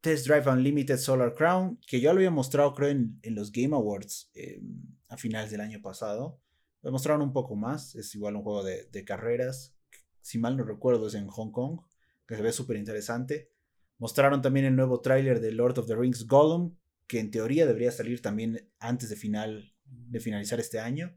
Test 0.00 0.26
Drive 0.26 0.50
Unlimited 0.50 0.98
Solar 0.98 1.34
Crown, 1.34 1.80
que 1.86 1.98
yo 1.98 2.12
lo 2.12 2.18
había 2.18 2.30
mostrado 2.30 2.74
creo 2.74 2.90
en, 2.90 3.18
los 3.34 3.50
Game 3.50 3.74
Awards 3.74 4.30
em, 4.34 4.93
a 5.14 5.18
finales 5.18 5.50
del 5.50 5.60
año 5.60 5.80
pasado. 5.80 6.40
Lo 6.82 6.92
mostraron 6.92 7.22
un 7.22 7.32
poco 7.32 7.56
más, 7.56 7.94
es 7.94 8.14
igual 8.14 8.36
un 8.36 8.42
juego 8.42 8.62
de, 8.62 9.04
carreras, 9.04 9.74
si 10.20 10.38
mal 10.38 10.56
no 10.56 10.64
recuerdo 10.64 11.06
es 11.06 11.14
en 11.14 11.28
Hong 11.28 11.50
Kong, 11.50 11.80
que 12.26 12.36
se 12.36 12.42
ve 12.42 12.52
súper 12.52 12.76
interesante. 12.76 13.50
Mostraron 13.98 14.42
también 14.42 14.66
el 14.66 14.76
nuevo 14.76 15.00
tráiler 15.00 15.40
de 15.40 15.52
Lord 15.52 15.78
of 15.78 15.86
the 15.86 15.94
Rings 15.94 16.26
Gollum, 16.26 16.76
que 17.06 17.20
en 17.20 17.30
teoría 17.30 17.66
debería 17.66 17.90
salir 17.90 18.20
también 18.20 18.70
antes 18.78 19.08
de, 19.08 19.16
final, 19.16 19.74
de 19.84 20.20
finalizar 20.20 20.60
este 20.60 20.78
año. 20.80 21.16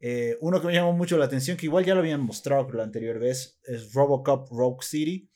Eh, 0.00 0.36
uno 0.40 0.60
que 0.60 0.68
me 0.68 0.72
llamó 0.72 0.92
mucho 0.92 1.18
la 1.18 1.26
atención, 1.26 1.56
que 1.56 1.66
igual 1.66 1.84
ya 1.84 1.94
lo 1.94 2.00
habían 2.00 2.20
mostrado 2.20 2.70
la 2.72 2.82
anterior 2.82 3.18
vez, 3.18 3.60
es 3.64 3.92
Robocop 3.92 4.50
Rogue 4.50 4.82
City. 4.82 5.30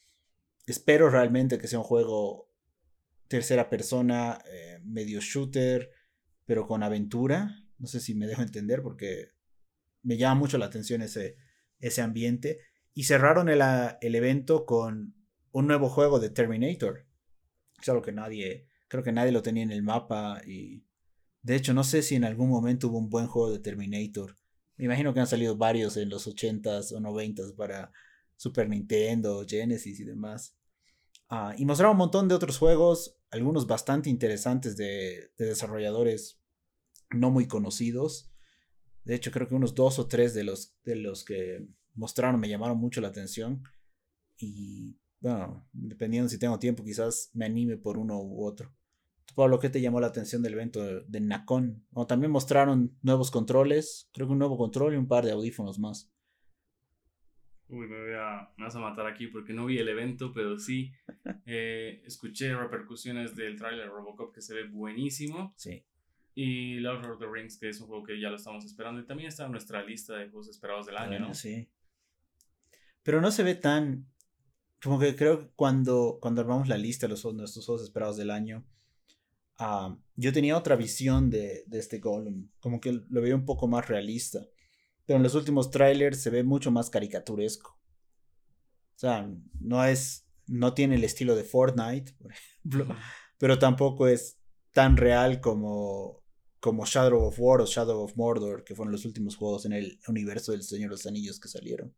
Espero 0.67 1.11
realmente 1.11 1.59
que 1.59 1.69
sea 1.69 1.79
un 1.79 1.85
juego 1.85 2.51
tercera 3.29 3.69
persona, 3.69 4.39
eh, 4.51 4.81
medio 4.83 5.21
shooter, 5.21 5.91
pero 6.47 6.67
con 6.67 6.83
aventura. 6.83 7.63
No 7.79 7.87
sé 7.87 8.01
si 8.01 8.15
me 8.15 8.27
dejo 8.27 8.43
entender 8.43 8.83
porque 8.83 9.29
me 10.03 10.17
llama 10.17 10.37
mucho 10.37 10.57
la 10.57 10.67
atención 10.67 11.03
ese, 11.03 11.37
ese 11.81 12.01
ambiente. 12.01 12.61
Y 12.95 13.05
cerraron 13.05 13.51
el, 13.51 13.61
el 14.01 14.15
evento 14.15 14.65
con 14.65 15.15
un 15.53 15.67
nuevo 15.67 15.89
juego 15.91 16.19
de 16.19 16.31
Terminator. 16.31 17.05
Es 17.81 17.89
algo 17.89 18.03
que 18.03 18.13
nadie, 18.13 18.69
creo 18.89 19.03
que 19.03 19.13
nadie 19.13 19.33
lo 19.33 19.43
tenía 19.43 19.65
en 19.65 19.73
el 19.73 19.83
mapa 19.83 20.41
y 20.47 20.85
de 21.43 21.57
hecho 21.57 21.75
no 21.75 21.85
sé 21.85 22.03
si 22.03 22.15
en 22.15 22.25
algún 22.25 22.49
momento 22.49 22.89
hubo 22.89 22.99
un 22.99 23.11
buen 23.11 23.27
juego 23.27 23.53
de 23.53 23.59
Terminator. 23.59 24.37
Me 24.77 24.87
imagino 24.87 25.13
que 25.13 25.21
han 25.21 25.27
salido 25.27 25.57
varios 25.57 25.97
en 25.97 26.09
los 26.09 26.27
80s 26.27 26.93
o 26.93 27.01
90s 27.01 27.55
para 27.55 27.93
Super 28.37 28.69
Nintendo, 28.69 29.45
Genesis 29.47 30.01
y 30.01 30.05
demás. 30.05 30.57
Ah, 31.29 31.55
y 31.57 31.65
mostraron 31.65 31.93
un 31.93 31.99
montón 31.99 32.29
de 32.29 32.35
otros 32.35 32.59
juegos, 32.59 33.16
algunos 33.31 33.67
bastante 33.67 34.11
interesantes 34.11 34.77
de, 34.77 35.31
de, 35.37 35.47
desarrolladores 35.47 36.41
no 37.11 37.31
muy 37.31 37.47
conocidos. 37.47 38.31
De 39.05 39.15
hecho, 39.15 39.31
creo 39.31 39.49
que 39.49 39.55
unos 39.55 39.75
dos 39.75 39.99
o 39.99 40.07
tres 40.07 40.35
de 40.35 40.45
los, 40.45 40.75
de 40.85 40.97
los 40.97 41.25
que 41.25 41.67
mostraron 41.95 42.41
me 42.41 42.49
llamaron 42.49 42.79
mucho 42.79 43.01
la 43.01 43.09
atención. 43.09 43.63
Y 44.39 44.97
bueno, 45.21 45.69
dependiendo 45.73 46.29
si 46.29 46.39
tengo 46.39 46.59
tiempo, 46.59 46.85
quizás 46.85 47.31
me 47.33 47.47
anime 47.47 47.77
por 47.77 47.99
uno 47.99 48.21
u 48.21 48.45
otro. 48.45 48.75
Pablo, 49.35 49.59
¿qué 49.59 49.69
te 49.69 49.81
llamó 49.81 50.01
la 50.01 50.07
atención 50.07 50.43
del 50.43 50.55
evento 50.55 50.83
de, 50.83 51.21
Nacon? 51.21 51.85
también 52.09 52.33
mostraron 52.33 52.97
nuevos 53.03 53.31
controles, 53.31 54.09
creo 54.13 54.27
que 54.27 54.33
un 54.33 54.39
nuevo 54.39 54.57
control 54.57 54.95
y 54.95 54.97
un 54.97 55.09
par 55.09 55.27
de 55.27 55.33
audífonos 55.33 55.79
más. 55.79 56.11
Uy, 57.69 57.87
me, 57.89 58.01
voy 58.01 58.15
a, 58.15 58.49
me 58.57 58.65
vas 58.65 58.77
a 58.77 58.79
matar 58.79 59.07
aquí 59.07 59.27
porque 59.27 59.53
no 59.53 59.67
vi 59.67 59.79
el 59.79 59.89
evento, 59.89 60.33
pero 60.33 60.59
sí 60.59 60.93
eh, 61.47 62.03
escuché 62.05 62.55
repercusiones 62.55 63.35
del 63.35 63.57
trailer 63.57 63.89
Robocop 63.89 64.35
que 64.35 64.41
se 64.41 64.55
ve 64.55 64.65
buenísimo. 64.69 65.53
Sí. 65.57 65.85
Y 66.35 66.75
Lord 66.81 67.11
of 67.11 67.19
the 67.19 67.27
Rings, 67.27 67.59
que 67.59 67.69
es 67.69 67.81
un 67.81 67.89
juego 67.89 68.05
que 68.05 68.21
ya 68.21 68.31
lo 68.31 68.37
estamos 68.37 68.65
esperando. 68.65 69.01
Y 69.01 69.07
también 69.07 69.29
está 69.29 69.47
en 69.47 69.53
nuestra 69.53 69.83
lista 69.83 70.17
de 70.17 70.29
juegos 70.29 70.49
esperados 70.49 70.87
del 70.87 70.97
año, 70.97 71.19
¿no? 71.19 71.35
Sí. 71.35 71.69
Pero 73.03 73.21
no 73.21 73.31
se 73.31 73.43
ve 73.43 73.55
tan 73.55 74.07
como 74.83 74.99
que 74.99 75.17
creo 75.17 75.41
que 75.41 75.51
cuando, 75.57 76.19
cuando 76.21 76.41
armamos 76.41 76.69
la 76.69 76.79
lista 76.79 77.07
de 77.07 77.11
los, 77.11 77.25
nuestros 77.35 77.67
juegos 77.67 77.83
esperados 77.83 78.17
del 78.17 78.31
año, 78.31 78.65
ah, 79.59 79.97
yo 80.15 80.33
tenía 80.33 80.57
otra 80.57 80.77
visión 80.77 81.31
de, 81.31 81.65
de, 81.67 81.79
este 81.79 81.99
Gollum, 81.99 82.49
como 82.61 82.81
que 82.81 82.93
lo 82.93 83.21
veía 83.21 83.35
un 83.35 83.45
poco 83.45 83.69
más 83.69 83.89
realista. 83.89 84.47
Pero 85.07 85.17
en 85.19 85.23
los 85.23 85.35
últimos 85.35 85.71
trailers 85.71 86.21
se 86.21 86.31
ve 86.31 86.43
mucho 86.43 86.71
más 86.71 86.91
caricaturesco. 86.91 87.71
O 87.71 88.99
sea, 88.99 89.31
no 89.61 89.85
es, 89.85 90.27
no 90.47 90.75
tiene 90.75 90.97
el 90.97 91.05
estilo 91.05 91.37
de 91.37 91.45
Fortnite, 91.45 92.13
por 92.15 92.33
ejemplo, 92.33 92.97
pero 93.39 93.59
tampoco 93.59 94.09
es 94.09 94.39
tan 94.73 94.97
real 94.97 95.41
como, 95.41 96.23
como 96.61 96.85
Shadow 96.85 97.25
of 97.25 97.37
War 97.39 97.61
o 97.61 97.67
Shadow 97.67 98.03
of 98.03 98.17
Mordor, 98.17 98.65
que 98.65 98.75
fueron 98.75 98.93
los 98.93 99.05
últimos 99.05 99.37
juegos 99.37 99.67
en 99.67 99.73
el 99.73 100.01
universo 100.09 100.53
del 100.53 100.63
Señor 100.63 100.91
de 100.91 100.95
los 100.95 101.07
Anillos 101.07 101.39
que 101.39 101.49
salieron. 101.49 101.95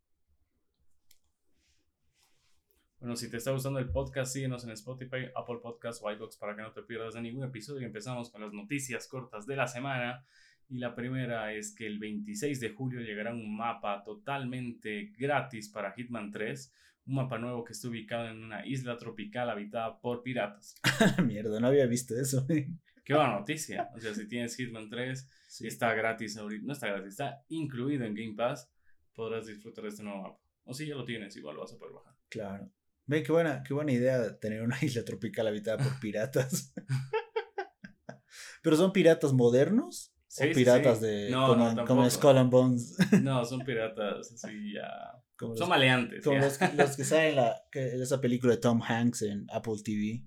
Bueno, 3.01 3.15
si 3.15 3.31
te 3.31 3.37
está 3.37 3.53
gustando 3.53 3.79
el 3.79 3.91
podcast, 3.91 4.33
síguenos 4.33 4.65
en 4.65 4.71
Spotify, 4.71 5.31
Apple 5.37 5.59
Podcasts 5.63 6.03
o 6.05 6.11
iBox 6.11 6.37
para 6.37 6.57
que 6.57 6.63
no 6.63 6.73
te 6.73 6.83
pierdas 6.83 7.15
de 7.15 7.23
ningún 7.23 7.45
episodio. 7.45 7.83
Y 7.83 7.85
empezamos 7.85 8.29
con 8.29 8.41
las 8.43 8.53
noticias 8.53 9.07
cortas 9.07 9.47
de 9.47 9.55
la 9.55 9.69
semana. 9.69 10.27
Y 10.71 10.79
la 10.79 10.95
primera 10.95 11.53
es 11.55 11.75
que 11.75 11.87
el 11.87 11.99
26 11.99 12.61
de 12.61 12.71
julio 12.71 13.01
llegará 13.01 13.33
un 13.33 13.57
mapa 13.57 14.03
totalmente 14.05 15.13
gratis 15.17 15.71
para 15.71 15.93
Hitman 15.93 16.31
3. 16.31 16.75
Un 17.07 17.15
mapa 17.15 17.39
nuevo 17.39 17.65
que 17.65 17.73
está 17.73 17.89
ubicado 17.89 18.29
en 18.29 18.45
una 18.45 18.67
isla 18.67 18.99
tropical 18.99 19.49
habitada 19.49 19.99
por 19.99 20.23
piratas. 20.23 20.75
Mierda, 21.25 21.59
no 21.59 21.69
había 21.69 21.87
visto 21.87 22.15
eso. 22.15 22.47
Qué 22.47 23.15
buena 23.15 23.39
noticia. 23.39 23.89
O 23.95 24.01
sea, 24.01 24.13
si 24.13 24.29
tienes 24.29 24.57
Hitman 24.57 24.91
3 24.91 25.27
y 25.61 25.67
está 25.67 25.95
gratis 25.95 26.37
ahorita, 26.37 26.67
no 26.67 26.75
está 26.75 26.89
gratis, 26.89 27.13
está 27.13 27.43
incluido 27.49 28.05
en 28.05 28.15
Game 28.15 28.35
Pass, 28.35 28.71
podrás 29.15 29.47
disfrutar 29.47 29.85
de 29.85 29.91
este 29.91 30.03
nuevo 30.03 30.23
mapa. 30.23 30.41
O 30.65 30.75
si 30.75 30.87
ya 30.87 30.95
lo 30.95 31.07
tienes, 31.07 31.35
igual 31.37 31.57
lo 31.57 31.63
vas 31.63 31.73
a 31.73 31.79
poder 31.79 31.95
bajar. 31.95 32.15
Claro. 32.29 32.71
Ve, 33.07 33.23
qué 33.23 33.33
buena, 33.33 33.63
qué 33.63 33.73
buena 33.73 33.93
idea 33.93 34.39
tener 34.39 34.61
una 34.61 34.77
isla 34.83 35.03
tropical 35.03 35.47
habitada 35.47 35.83
por 35.83 35.99
piratas. 35.99 36.75
¿Pero 38.63 38.77
son 38.77 38.93
piratas 38.93 39.33
modernos? 39.33 40.13
¿O 40.37 40.55
piratas 40.55 41.01
de. 41.01 41.31
No, 41.31 41.47
como, 41.49 41.73
no, 41.73 41.85
como 41.87 42.11
Skull 42.11 42.37
and 42.37 42.51
Bones? 42.51 42.97
No, 43.23 43.45
son 43.45 43.61
piratas 43.61 44.33
así 44.33 44.75
ya. 44.75 45.23
son 45.57 45.69
maleantes. 45.69 46.23
Como 46.23 46.39
los, 46.39 46.59
los, 46.77 46.97
que 46.97 47.05
salen 47.05 47.31
en, 47.31 47.37
la, 47.37 47.63
esa 47.73 48.21
película 48.21 48.55
de 48.55 48.61
Tom 48.61 48.83
Hanks 48.83 49.23
en 49.23 49.47
Apple 49.51 49.77
TV. 49.83 50.25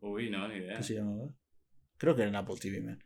Uy, 0.00 0.30
no, 0.30 0.46
ni 0.48 0.56
idea. 0.56 0.76
¿Qué 0.76 0.82
se 0.82 0.94
llamaba? 0.94 1.28
Creo 1.96 2.14
que 2.14 2.22
era 2.22 2.28
en 2.28 2.36
Apple 2.36 2.56
TV, 2.60 2.80
man. 2.80 3.02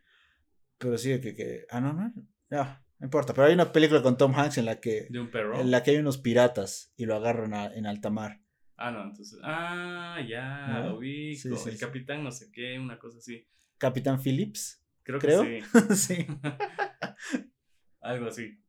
Pero 0.77 0.97
sí, 0.97 1.19
que. 1.19 1.35
que 1.35 1.65
ah, 1.71 1.81
no, 1.81 1.93
no. 1.93 2.13
No, 2.49 2.63
no 2.63 3.05
importa. 3.05 3.33
Pero 3.33 3.47
hay 3.47 3.53
una 3.53 3.71
película 3.71 4.01
con 4.03 4.17
Tom 4.17 4.33
Hanks 4.35 4.59
en 4.59 4.65
la 4.65 4.79
que. 4.79 5.07
De 5.09 5.19
un 5.19 5.31
perro. 5.31 5.59
En 5.59 5.71
la 5.71 5.81
que 5.81 5.91
hay 5.91 5.97
unos 5.97 6.19
piratas 6.19 6.93
y 6.97 7.05
lo 7.05 7.15
agarran 7.15 7.53
en 7.73 7.87
alta 7.87 8.09
mar. 8.09 8.41
Ah, 8.77 8.91
no, 8.91 9.03
entonces. 9.03 9.39
Ah, 9.43 10.19
ya, 10.27 10.85
lo 10.85 10.97
ubico. 10.97 11.49
el 11.67 11.77
capitán, 11.77 12.23
no 12.23 12.31
sé 12.31 12.51
qué, 12.51 12.79
una 12.79 12.97
cosa 12.99 13.17
así. 13.17 13.45
Capitán 13.77 14.21
Phillips. 14.21 14.79
Creo 15.03 15.19
que 15.19 15.61
sí. 15.95 15.95
sí. 15.95 16.27
Algo 18.01 18.27
así. 18.27 18.59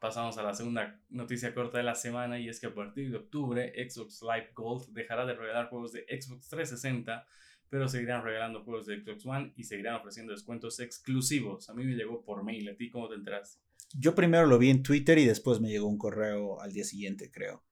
Pasamos 0.00 0.38
a 0.38 0.42
la 0.42 0.54
segunda 0.54 1.00
noticia 1.08 1.52
corta 1.54 1.78
de 1.78 1.84
la 1.84 1.94
semana 1.94 2.38
y 2.38 2.48
es 2.48 2.60
que 2.60 2.68
a 2.68 2.74
partir 2.74 3.10
de 3.10 3.16
octubre 3.16 3.72
Xbox 3.88 4.22
Live 4.22 4.52
Gold 4.54 4.92
dejará 4.92 5.26
de 5.26 5.34
regalar 5.34 5.68
juegos 5.68 5.92
de 5.92 6.06
Xbox 6.08 6.48
360, 6.48 7.26
pero 7.68 7.88
seguirán 7.88 8.22
regalando 8.22 8.62
juegos 8.62 8.86
de 8.86 9.02
Xbox 9.02 9.26
One 9.26 9.52
y 9.56 9.64
seguirán 9.64 9.96
ofreciendo 9.96 10.32
descuentos 10.32 10.78
exclusivos. 10.78 11.68
A 11.68 11.74
mí 11.74 11.84
me 11.84 11.94
llegó 11.94 12.24
por 12.24 12.44
mail, 12.44 12.68
¿a 12.68 12.76
ti 12.76 12.90
cómo 12.90 13.08
te 13.08 13.16
enteraste? 13.16 13.60
Yo 13.94 14.14
primero 14.14 14.46
lo 14.46 14.58
vi 14.58 14.70
en 14.70 14.84
Twitter 14.84 15.18
y 15.18 15.24
después 15.24 15.60
me 15.60 15.68
llegó 15.68 15.88
un 15.88 15.98
correo 15.98 16.60
al 16.60 16.72
día 16.72 16.84
siguiente, 16.84 17.32
creo 17.32 17.64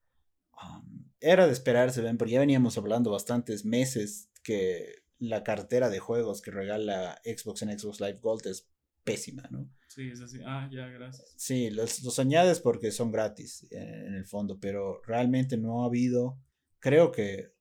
era 1.19 1.47
de 1.47 1.53
esperarse, 1.53 2.01
ven, 2.01 2.17
porque 2.17 2.33
ya 2.33 2.39
veníamos 2.39 2.77
hablando 2.77 3.11
bastantes 3.11 3.65
meses 3.65 4.29
que 4.43 5.03
la 5.19 5.43
cartera 5.43 5.89
de 5.89 5.99
juegos 5.99 6.41
que 6.41 6.51
regala 6.51 7.19
Xbox 7.23 7.61
en 7.63 7.77
Xbox 7.77 7.99
Live 7.99 8.19
Gold 8.21 8.47
es 8.47 8.69
pésima, 9.03 9.43
¿no? 9.49 9.69
Sí, 9.87 10.09
es 10.09 10.21
así. 10.21 10.39
Ah, 10.45 10.69
ya, 10.71 10.87
gracias. 10.87 11.33
Sí, 11.37 11.69
los, 11.69 12.03
los 12.03 12.19
añades 12.19 12.59
porque 12.59 12.91
son 12.91 13.11
gratis 13.11 13.63
eh, 13.71 14.03
en 14.07 14.13
el 14.13 14.25
fondo, 14.25 14.59
pero 14.59 15.01
realmente 15.03 15.57
no 15.57 15.83
ha 15.83 15.87
habido, 15.87 16.37
creo 16.79 17.11
que 17.11 17.53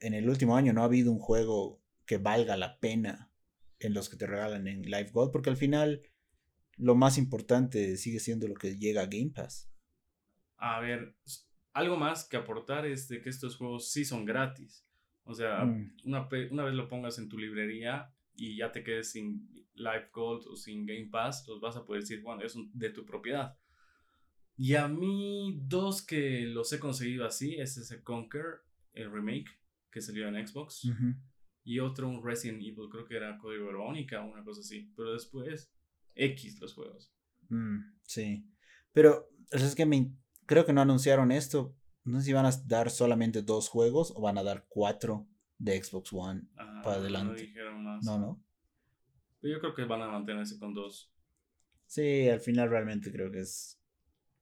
en 0.00 0.14
el 0.14 0.28
último 0.28 0.56
año 0.56 0.72
no 0.72 0.82
ha 0.82 0.86
habido 0.86 1.12
un 1.12 1.18
juego 1.18 1.80
que 2.06 2.18
valga 2.18 2.56
la 2.56 2.80
pena 2.80 3.30
en 3.78 3.94
los 3.94 4.08
que 4.08 4.16
te 4.16 4.26
regalan 4.26 4.66
en 4.66 4.82
Live 4.82 5.10
Gold, 5.12 5.30
porque 5.30 5.50
al 5.50 5.56
final 5.56 6.02
lo 6.76 6.94
más 6.94 7.18
importante 7.18 7.96
sigue 7.96 8.18
siendo 8.18 8.48
lo 8.48 8.54
que 8.54 8.76
llega 8.76 9.02
a 9.02 9.06
Game 9.06 9.32
Pass. 9.34 9.70
A 10.56 10.80
ver, 10.80 11.14
algo 11.72 11.96
más 11.96 12.26
que 12.26 12.36
aportar 12.36 12.86
es 12.86 13.08
de 13.08 13.20
que 13.20 13.28
estos 13.30 13.56
juegos 13.56 13.90
sí 13.90 14.04
son 14.04 14.24
gratis. 14.24 14.86
O 15.30 15.34
sea, 15.34 15.64
Mm. 15.64 15.92
una, 16.04 16.28
una 16.50 16.64
vez 16.64 16.74
lo 16.74 16.88
pongas 16.88 17.18
en 17.18 17.28
tu 17.28 17.38
librería 17.38 18.12
y 18.34 18.56
ya 18.56 18.72
te 18.72 18.82
quedes 18.82 19.12
sin 19.12 19.48
Live 19.74 20.08
Gold 20.12 20.46
o 20.48 20.56
sin 20.56 20.84
Game 20.86 21.08
Pass, 21.10 21.46
los 21.48 21.60
vas 21.60 21.76
a 21.76 21.84
poder 21.84 22.02
decir, 22.02 22.20
bueno, 22.22 22.42
es 22.42 22.54
un- 22.56 22.70
de 22.74 22.90
tu 22.90 23.04
propiedad. 23.04 23.56
Y 24.56 24.74
a 24.74 24.88
mí, 24.88 25.58
dos 25.62 26.04
que 26.04 26.42
los 26.46 26.72
he 26.72 26.78
conseguido 26.78 27.24
así, 27.24 27.54
es 27.56 27.76
ese 27.78 28.02
Conquer, 28.02 28.60
el 28.92 29.10
remake 29.10 29.48
que 29.90 30.00
salió 30.02 30.28
en 30.28 30.46
Xbox, 30.46 30.82
y 31.64 31.78
otro 31.78 32.08
un 32.08 32.22
Resident 32.24 32.60
Evil, 32.60 32.88
creo 32.90 33.04
que 33.06 33.16
era 33.16 33.38
Código 33.38 33.66
Verónica 33.66 34.22
o 34.22 34.30
una 34.30 34.42
cosa 34.44 34.60
así. 34.60 34.92
Pero 34.96 35.12
después, 35.14 35.72
X 36.14 36.60
los 36.60 36.74
juegos. 36.74 37.12
Mm, 37.48 37.78
sí. 38.02 38.44
Pero 38.92 39.28
es 39.50 39.74
que 39.74 39.86
me, 39.86 40.12
creo 40.46 40.64
que 40.66 40.72
no 40.72 40.80
anunciaron 40.82 41.30
esto. 41.32 41.74
No 42.04 42.18
sé 42.20 42.26
si 42.26 42.32
van 42.32 42.46
a 42.46 42.50
dar 42.66 42.90
solamente 42.90 43.42
dos 43.42 43.68
juegos 43.68 44.12
o 44.16 44.20
van 44.22 44.38
a 44.38 44.42
dar 44.42 44.66
cuatro 44.68 45.26
de 45.58 45.82
Xbox 45.82 46.12
One 46.12 46.42
Ah, 46.56 46.80
para 46.82 46.96
no 46.96 47.02
adelante. 47.02 47.52
más. 47.74 48.04
No, 48.04 48.18
no. 48.18 48.44
Pero 49.40 49.54
yo 49.54 49.60
creo 49.60 49.74
que 49.74 49.84
van 49.84 50.02
a 50.02 50.08
mantenerse 50.08 50.58
con 50.58 50.74
dos. 50.74 51.12
Sí, 51.86 52.28
al 52.28 52.40
final 52.40 52.70
realmente 52.70 53.10
creo 53.12 53.30
que 53.30 53.40
es. 53.40 53.78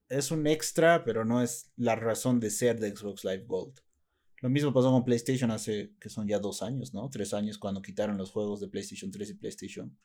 Es 0.08 0.30
un 0.30 0.46
extra, 0.46 1.04
pero 1.04 1.24
no 1.24 1.42
es 1.42 1.70
la 1.76 1.94
razón 1.94 2.40
de 2.40 2.50
ser 2.50 2.80
de 2.80 2.94
Xbox 2.96 3.24
Live 3.24 3.44
Gold. 3.46 3.80
Lo 4.40 4.48
mismo 4.48 4.72
pasó 4.72 4.90
con 4.90 5.04
PlayStation 5.04 5.50
hace, 5.50 5.94
que 6.00 6.08
son 6.08 6.26
ya 6.28 6.38
dos 6.38 6.62
años, 6.62 6.94
¿no? 6.94 7.10
Tres 7.10 7.34
años 7.34 7.58
cuando 7.58 7.82
quitaron 7.82 8.16
los 8.16 8.30
juegos 8.30 8.60
de 8.60 8.68
PlayStation 8.68 9.10
3 9.10 9.30
y 9.30 9.34
PlayStation 9.34 9.98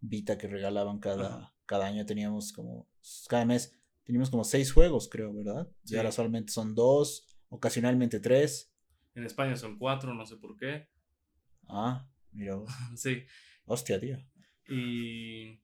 Vita 0.00 0.38
que 0.38 0.48
regalaban 0.48 0.98
cada, 1.00 1.26
Ajá. 1.36 1.54
cada 1.66 1.86
año. 1.86 2.06
Teníamos 2.06 2.52
como, 2.52 2.88
cada 3.28 3.44
mes, 3.44 3.74
teníamos 4.04 4.30
como 4.30 4.44
seis 4.44 4.72
juegos, 4.72 5.08
creo, 5.10 5.32
¿verdad? 5.32 5.68
Y 5.84 5.88
Sí. 5.88 5.96
ahora 5.96 6.12
solamente 6.12 6.52
son 6.52 6.74
dos, 6.74 7.26
ocasionalmente 7.48 8.20
tres. 8.20 8.72
En 9.14 9.24
España 9.24 9.56
son 9.56 9.78
cuatro, 9.78 10.14
no 10.14 10.24
sé 10.26 10.36
por 10.36 10.56
qué. 10.56 10.88
Ah, 11.68 12.08
mira. 12.32 12.56
Sí. 12.96 13.24
Hostia, 13.64 14.00
tío. 14.00 14.18
Y, 14.68 15.60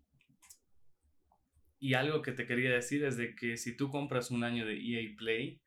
y 1.81 1.95
algo 1.95 2.23
que 2.23 2.33
te 2.33 2.47
quería 2.47 2.71
decir 2.73 3.05
es 3.05 3.17
de 3.17 3.35
que 3.35 3.57
si 3.57 3.77
tú 3.77 3.91
compras 3.91 4.31
un 4.31 4.45
año 4.45 4.67
de 4.67 4.75
EA 4.77 5.15
Play, 5.17 5.63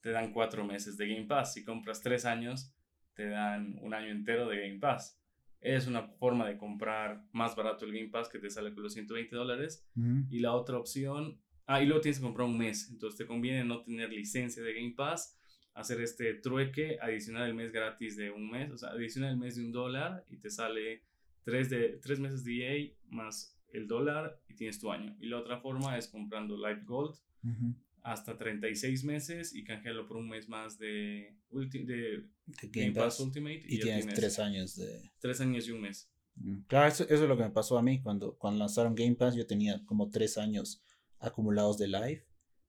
te 0.00 0.10
dan 0.10 0.32
cuatro 0.32 0.64
meses 0.64 0.96
de 0.96 1.08
Game 1.08 1.26
Pass. 1.26 1.54
Si 1.54 1.64
compras 1.64 2.00
tres 2.00 2.24
años, 2.24 2.72
te 3.14 3.28
dan 3.28 3.78
un 3.82 3.92
año 3.94 4.08
entero 4.10 4.48
de 4.48 4.60
Game 4.68 4.78
Pass. 4.78 5.20
Es 5.60 5.86
una 5.86 6.02
forma 6.06 6.46
de 6.46 6.56
comprar 6.58 7.24
más 7.32 7.56
barato 7.56 7.84
el 7.86 7.92
Game 7.92 8.08
Pass 8.10 8.28
que 8.28 8.38
te 8.38 8.50
sale 8.50 8.72
con 8.72 8.82
los 8.82 8.92
120 8.92 9.34
dólares. 9.34 9.86
Y 10.30 10.38
la 10.40 10.52
otra 10.52 10.78
opción, 10.78 11.40
ah, 11.66 11.82
y 11.82 11.86
luego 11.86 12.00
tienes 12.00 12.18
que 12.18 12.24
comprar 12.24 12.46
un 12.48 12.58
mes. 12.58 12.88
Entonces 12.90 13.18
te 13.18 13.26
conviene 13.26 13.64
no 13.64 13.82
tener 13.82 14.12
licencia 14.12 14.62
de 14.62 14.74
Game 14.74 14.94
Pass, 14.96 15.36
hacer 15.74 16.00
este 16.00 16.34
trueque, 16.34 16.98
adicionar 17.00 17.48
el 17.48 17.54
mes 17.54 17.70
gratis 17.72 18.16
de 18.16 18.30
un 18.30 18.50
mes, 18.50 18.70
o 18.72 18.78
sea, 18.78 18.90
adicionar 18.90 19.30
el 19.30 19.36
mes 19.36 19.56
de 19.56 19.64
un 19.64 19.72
dólar 19.72 20.24
y 20.30 20.38
te 20.38 20.50
sale 20.50 21.02
tres, 21.44 21.68
de, 21.70 21.98
tres 22.02 22.18
meses 22.18 22.44
de 22.44 22.54
EA 22.86 22.92
más 23.08 23.52
el 23.72 23.86
dólar 23.86 24.40
y 24.48 24.54
tienes 24.54 24.78
tu 24.78 24.90
año. 24.90 25.14
Y 25.20 25.26
la 25.26 25.38
otra 25.38 25.60
forma 25.60 25.98
es 25.98 26.08
comprando 26.08 26.56
Live 26.56 26.82
Gold 26.84 27.14
Ujú. 27.44 27.74
hasta 28.02 28.38
36 28.38 29.04
meses 29.04 29.54
y 29.54 29.64
canjearlo 29.64 30.06
por 30.06 30.16
un 30.16 30.28
mes 30.28 30.48
más 30.48 30.78
de, 30.78 31.36
ulti- 31.50 31.84
de 31.84 32.24
De 32.46 32.68
Game, 32.70 32.92
Pass, 32.92 33.20
Ultimate 33.20 33.62
y, 33.66 33.74
Y 33.74 33.80
tienes 33.80 34.04
tienes 34.06 34.14
tres 34.14 34.38
años 34.38 34.76
de. 34.76 35.10
tres 35.20 35.40
años 35.42 35.68
y 35.68 35.72
un 35.72 35.82
mes. 35.82 36.10
Mm, 36.36 36.60
Claro, 36.68 36.88
eso, 36.88 37.04
eso 37.04 37.14
es 37.24 37.28
lo 37.28 37.36
que 37.36 37.42
me 37.42 37.50
pasó 37.50 37.76
a 37.76 37.82
mí 37.82 38.00
cuando, 38.00 38.34
cuando 38.38 38.60
lanzaron 38.60 38.94
Game 38.94 39.14
Pass. 39.16 39.34
Yo 39.36 39.46
tenía 39.46 39.84
como 39.84 40.08
tres 40.08 40.38
años 40.38 40.82
acumulados 41.20 41.78
de 41.78 41.88
live. 41.88 42.26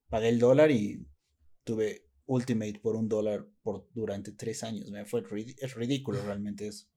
Pagué 0.10 0.30
el 0.30 0.40
dólar 0.40 0.72
y 0.72 1.06
tuve 1.64 2.08
Ultimate 2.26 2.80
por 2.82 2.96
un 2.96 3.08
dólar 3.08 3.46
por, 3.62 3.88
durante 3.94 4.32
tres 4.32 4.64
años. 4.64 4.90
Me 4.92 5.06
fue 5.06 5.24
es 5.58 5.76
ridículo 5.76 6.20
realmente 6.26 6.68
eso. 6.68 6.88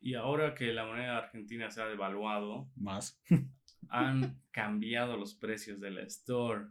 Y 0.00 0.14
ahora 0.14 0.54
que 0.54 0.72
la 0.72 0.86
moneda 0.86 1.18
argentina 1.18 1.70
se 1.70 1.82
ha 1.82 1.86
devaluado, 1.86 2.70
Más. 2.76 3.20
han 3.88 4.40
cambiado 4.50 5.16
los 5.16 5.34
precios 5.34 5.80
de 5.80 5.90
la 5.90 6.02
store. 6.02 6.66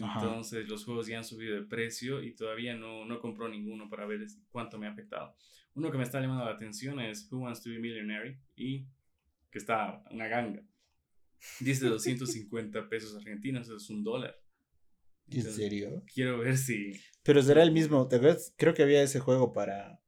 Ajá. 0.00 0.20
Entonces 0.20 0.68
los 0.68 0.84
juegos 0.84 1.06
ya 1.06 1.18
han 1.18 1.24
subido 1.24 1.54
de 1.54 1.62
precio 1.62 2.22
y 2.22 2.34
todavía 2.34 2.74
no, 2.74 3.04
no 3.04 3.20
compró 3.20 3.48
ninguno 3.48 3.88
para 3.88 4.06
ver 4.06 4.26
cuánto 4.50 4.78
me 4.78 4.86
ha 4.86 4.90
afectado. 4.90 5.36
Uno 5.74 5.90
que 5.90 5.98
me 5.98 6.04
está 6.04 6.20
llamando 6.20 6.44
la 6.44 6.52
atención 6.52 7.00
es 7.00 7.30
Who 7.30 7.38
Wants 7.38 7.62
to 7.62 7.70
be 7.70 7.78
Millionaire 7.78 8.40
y 8.56 8.86
que 9.50 9.58
está 9.58 10.02
una 10.10 10.26
ganga. 10.26 10.62
Dice 11.60 11.86
250 11.86 12.88
pesos 12.88 13.14
argentinos, 13.16 13.66
eso 13.66 13.76
es 13.76 13.90
un 13.90 14.02
dólar. 14.02 14.34
¿En 15.28 15.42
serio? 15.42 16.02
Quiero 16.12 16.38
ver 16.38 16.56
si... 16.58 16.92
Pero 17.22 17.42
será 17.42 17.62
el 17.62 17.72
mismo. 17.72 18.06
¿te 18.08 18.16
acuerdas? 18.16 18.52
Creo 18.56 18.74
que 18.74 18.82
había 18.82 19.02
ese 19.02 19.20
juego 19.20 19.52
para, 19.52 20.00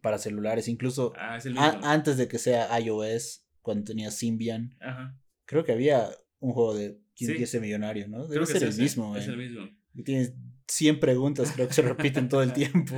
para 0.00 0.18
celulares. 0.18 0.68
Incluso 0.68 1.12
Ah, 1.16 1.36
es 1.36 1.46
el 1.46 1.56
a- 1.58 1.80
antes 1.92 2.16
de 2.16 2.26
que 2.28 2.38
sea 2.38 2.78
iOS, 2.80 3.44
cuando 3.62 3.84
tenía 3.84 4.10
Symbian. 4.10 4.76
Ajá. 4.80 5.16
Creo 5.44 5.64
que 5.64 5.72
había 5.72 6.08
un 6.40 6.52
juego 6.52 6.74
de 6.74 7.00
¿Quién 7.14 7.30
Sí. 7.30 7.34
quiere 7.34 7.46
ser 7.46 7.60
millonario? 7.60 8.06
¿no? 8.08 8.18
Debe 8.28 8.34
Creo 8.34 8.46
que 8.46 8.52
ser 8.52 8.62
el 8.62 8.68
ese, 8.68 8.82
mismo. 8.82 9.16
Es 9.16 9.26
eh. 9.26 9.30
el 9.30 9.36
mismo. 9.38 9.68
Y 9.94 10.02
Tienes 10.04 10.34
100 10.68 11.00
preguntas, 11.00 11.50
creo 11.52 11.66
que 11.66 11.74
se 11.74 11.82
repiten 11.82 12.28
todo 12.28 12.42
el 12.44 12.52
tiempo. 12.54 12.94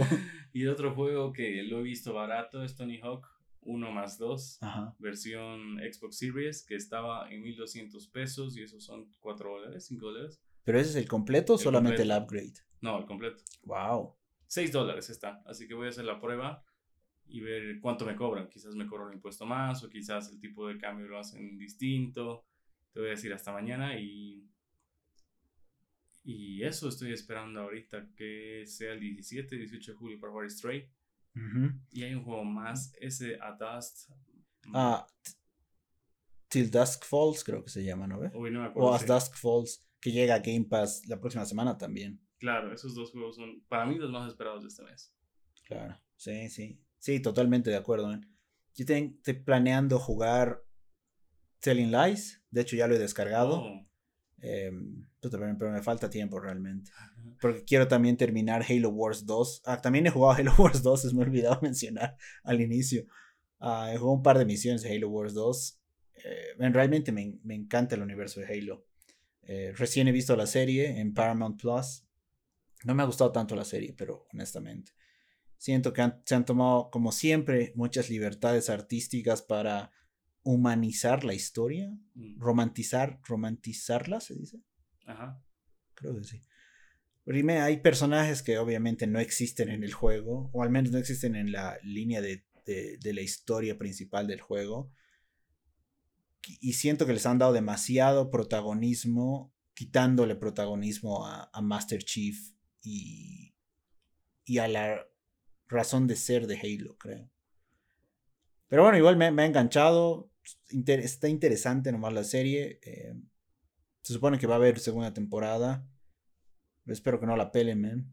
Y 0.52 0.66
otro 0.66 0.94
juego 0.94 1.32
que 1.32 1.62
lo 1.62 1.80
he 1.80 1.82
visto 1.82 2.12
barato 2.12 2.62
es 2.64 2.74
Tony 2.76 2.98
Hawk 3.00 3.26
1 3.62 3.90
más 3.92 4.18
2. 4.18 4.62
Ajá. 4.62 4.96
versión 4.98 5.78
Xbox 5.78 6.18
Series 6.18 6.64
que 6.64 6.74
estaba 6.76 7.30
en 7.30 7.42
1200 7.42 8.08
pesos 8.08 8.56
y 8.56 8.62
esos 8.62 8.84
son 8.84 9.10
4 9.20 9.50
dólares, 9.50 9.86
5 9.86 10.06
dólares. 10.06 10.40
¿Pero 10.64 10.78
ese 10.78 10.90
es 10.90 10.96
el 10.96 11.08
completo 11.08 11.54
o 11.54 11.56
El 11.56 11.62
solamente 11.62 11.98
completo. 11.98 12.16
el 12.16 12.22
upgrade? 12.22 12.60
No, 12.80 12.98
el 12.98 13.06
completo. 13.06 13.42
Wow. 13.64 14.14
6 14.46 14.72
dólares 14.72 15.10
está, 15.10 15.42
así 15.46 15.68
que 15.68 15.74
voy 15.74 15.86
a 15.86 15.90
hacer 15.90 16.04
la 16.04 16.18
prueba 16.20 16.64
y 17.26 17.40
ver 17.40 17.80
cuánto 17.80 18.04
me 18.04 18.16
cobran. 18.16 18.48
Quizás 18.48 18.74
me 18.74 18.86
cobran 18.86 19.08
un 19.08 19.14
impuesto 19.14 19.46
más 19.46 19.84
o 19.84 19.88
quizás 19.88 20.30
el 20.32 20.40
tipo 20.40 20.66
de 20.66 20.78
cambio 20.78 21.06
lo 21.06 21.18
hacen 21.18 21.56
distinto. 21.58 22.44
Te 22.92 23.00
voy 23.00 23.08
a 23.08 23.12
decir 23.12 23.32
hasta 23.32 23.52
mañana 23.52 23.98
y... 23.98 24.46
Y 26.22 26.62
eso 26.64 26.88
estoy 26.88 27.12
esperando 27.12 27.60
ahorita 27.60 28.10
que 28.14 28.64
sea 28.66 28.92
el 28.92 29.00
17, 29.00 29.56
18 29.56 29.92
de 29.92 29.96
julio 29.96 30.20
para 30.20 30.32
jugar 30.32 30.50
Stray. 30.50 30.86
Y 31.90 32.02
hay 32.02 32.14
un 32.14 32.24
juego 32.24 32.44
más, 32.44 32.92
ese 33.00 33.38
A 33.40 33.52
Dust. 33.52 34.10
Ah, 34.74 35.06
Till 36.48 36.70
Dusk 36.70 37.04
Falls, 37.04 37.44
creo 37.44 37.64
que 37.64 37.70
se 37.70 37.84
llama, 37.84 38.06
¿no? 38.06 38.18
ve? 38.18 38.30
Uy, 38.34 38.50
no 38.50 38.60
me 38.60 38.66
acuerdo. 38.66 38.90
O 38.90 38.94
As 38.94 39.06
Dusk 39.06 39.36
Falls, 39.36 39.88
que 40.00 40.10
llega 40.10 40.34
a 40.34 40.40
Game 40.40 40.64
Pass 40.64 41.06
la 41.06 41.20
próxima 41.20 41.44
semana 41.46 41.78
también. 41.78 42.20
Claro, 42.38 42.72
esos 42.72 42.94
dos 42.94 43.12
juegos 43.12 43.36
son 43.36 43.62
para 43.68 43.86
mí 43.86 43.96
los 43.96 44.10
más 44.10 44.28
esperados 44.28 44.62
de 44.62 44.68
este 44.68 44.82
mes. 44.82 45.14
Claro. 45.64 45.96
Sí, 46.16 46.48
sí. 46.48 46.82
Sí, 46.98 47.20
totalmente 47.20 47.70
de 47.70 47.76
acuerdo. 47.76 48.08
man. 48.08 48.26
Yo 48.74 48.84
estoy 48.84 49.34
planeando 49.34 49.98
jugar 49.98 50.64
Telling 51.60 51.92
Lies. 51.92 52.42
De 52.50 52.62
hecho, 52.62 52.76
ya 52.76 52.86
lo 52.86 52.94
he 52.94 52.98
descargado. 52.98 53.60
Oh. 53.62 53.89
Puta, 55.20 55.38
pero, 55.38 55.70
me 55.70 55.82
falta 55.82 56.08
tiempo 56.08 56.40
realmente. 56.40 56.90
Porque 57.40 57.64
quiero 57.64 57.88
también 57.88 58.16
terminar 58.16 58.64
Halo 58.68 58.90
Wars 58.90 59.26
2. 59.26 59.62
Ah, 59.64 59.80
también 59.80 60.06
he 60.06 60.10
jugado 60.10 60.32
Halo 60.38 60.54
Wars 60.58 60.82
2, 60.82 61.02
se 61.02 61.14
me 61.14 61.22
olvidado 61.22 61.58
mencionar 61.62 62.16
al 62.42 62.60
inicio. 62.60 63.04
Ah, 63.58 63.90
he 63.92 63.96
jugado 63.98 64.16
un 64.16 64.22
par 64.22 64.38
de 64.38 64.46
misiones 64.46 64.82
de 64.82 64.94
Halo 64.94 65.08
Wars 65.10 65.34
2. 65.34 65.78
Eh, 66.24 66.70
realmente 66.70 67.12
me, 67.12 67.38
me 67.42 67.54
encanta 67.54 67.94
el 67.94 68.02
universo 68.02 68.40
de 68.40 68.46
Halo. 68.46 68.84
Eh, 69.42 69.72
recién 69.76 70.08
he 70.08 70.12
visto 70.12 70.36
la 70.36 70.46
serie 70.46 71.00
en 71.00 71.12
Paramount 71.14 71.60
Plus. 71.60 72.04
No 72.84 72.94
me 72.94 73.02
ha 73.02 73.06
gustado 73.06 73.32
tanto 73.32 73.54
la 73.54 73.64
serie, 73.64 73.94
pero 73.96 74.26
honestamente. 74.32 74.92
Siento 75.58 75.92
que 75.92 76.00
han- 76.02 76.22
se 76.24 76.34
han 76.34 76.44
tomado, 76.46 76.90
como 76.90 77.12
siempre, 77.12 77.72
muchas 77.74 78.08
libertades 78.08 78.70
artísticas 78.70 79.42
para 79.42 79.90
humanizar 80.42 81.24
la 81.24 81.34
historia. 81.34 81.90
Mm. 82.14 82.38
Romantizar, 82.40 83.20
romantizarla, 83.26 84.20
se 84.20 84.34
dice. 84.34 84.60
Ajá. 85.06 85.42
Creo 85.94 86.16
que 86.16 86.24
sí. 86.24 86.42
Primero, 87.24 87.62
hay 87.64 87.76
personajes 87.78 88.42
que 88.42 88.58
obviamente 88.58 89.06
no 89.06 89.18
existen 89.20 89.68
en 89.68 89.84
el 89.84 89.92
juego, 89.92 90.50
o 90.52 90.62
al 90.62 90.70
menos 90.70 90.90
no 90.90 90.98
existen 90.98 91.36
en 91.36 91.52
la 91.52 91.78
línea 91.82 92.20
de, 92.20 92.44
de- 92.66 92.96
de 92.98 93.12
la 93.12 93.20
historia 93.20 93.78
principal 93.78 94.26
del 94.26 94.40
juego. 94.40 94.90
Y 96.60 96.72
siento 96.72 97.06
que 97.06 97.12
les 97.12 97.26
han 97.26 97.38
dado 97.38 97.52
demasiado 97.52 98.30
protagonismo, 98.30 99.54
quitándole 99.74 100.34
protagonismo 100.36 101.26
a, 101.26 101.50
a 101.52 101.60
Master 101.60 102.02
Chief 102.02 102.52
y, 102.82 103.54
y 104.44 104.58
a 104.58 104.66
la 104.66 105.06
razón 105.68 106.06
de 106.06 106.16
ser 106.16 106.46
de 106.46 106.58
Halo, 106.58 106.96
creo. 106.96 107.30
Pero 108.68 108.82
bueno, 108.84 108.96
igual 108.98 109.16
me, 109.16 109.30
me 109.30 109.42
ha 109.42 109.46
enganchado. 109.46 110.29
Inter- 110.70 111.00
está 111.00 111.28
interesante 111.28 111.92
nomás 111.92 112.12
la 112.12 112.24
serie. 112.24 112.78
eh, 112.82 113.14
se 114.02 114.12
supone 114.14 114.38
que 114.38 114.46
va 114.46 114.54
a 114.54 114.58
haber 114.58 114.78
segunda 114.78 115.12
temporada. 115.12 115.86
Espero 116.86 117.20
que 117.20 117.26
no 117.26 117.36
la 117.36 117.52
pelen, 117.52 117.80
man. 117.82 118.12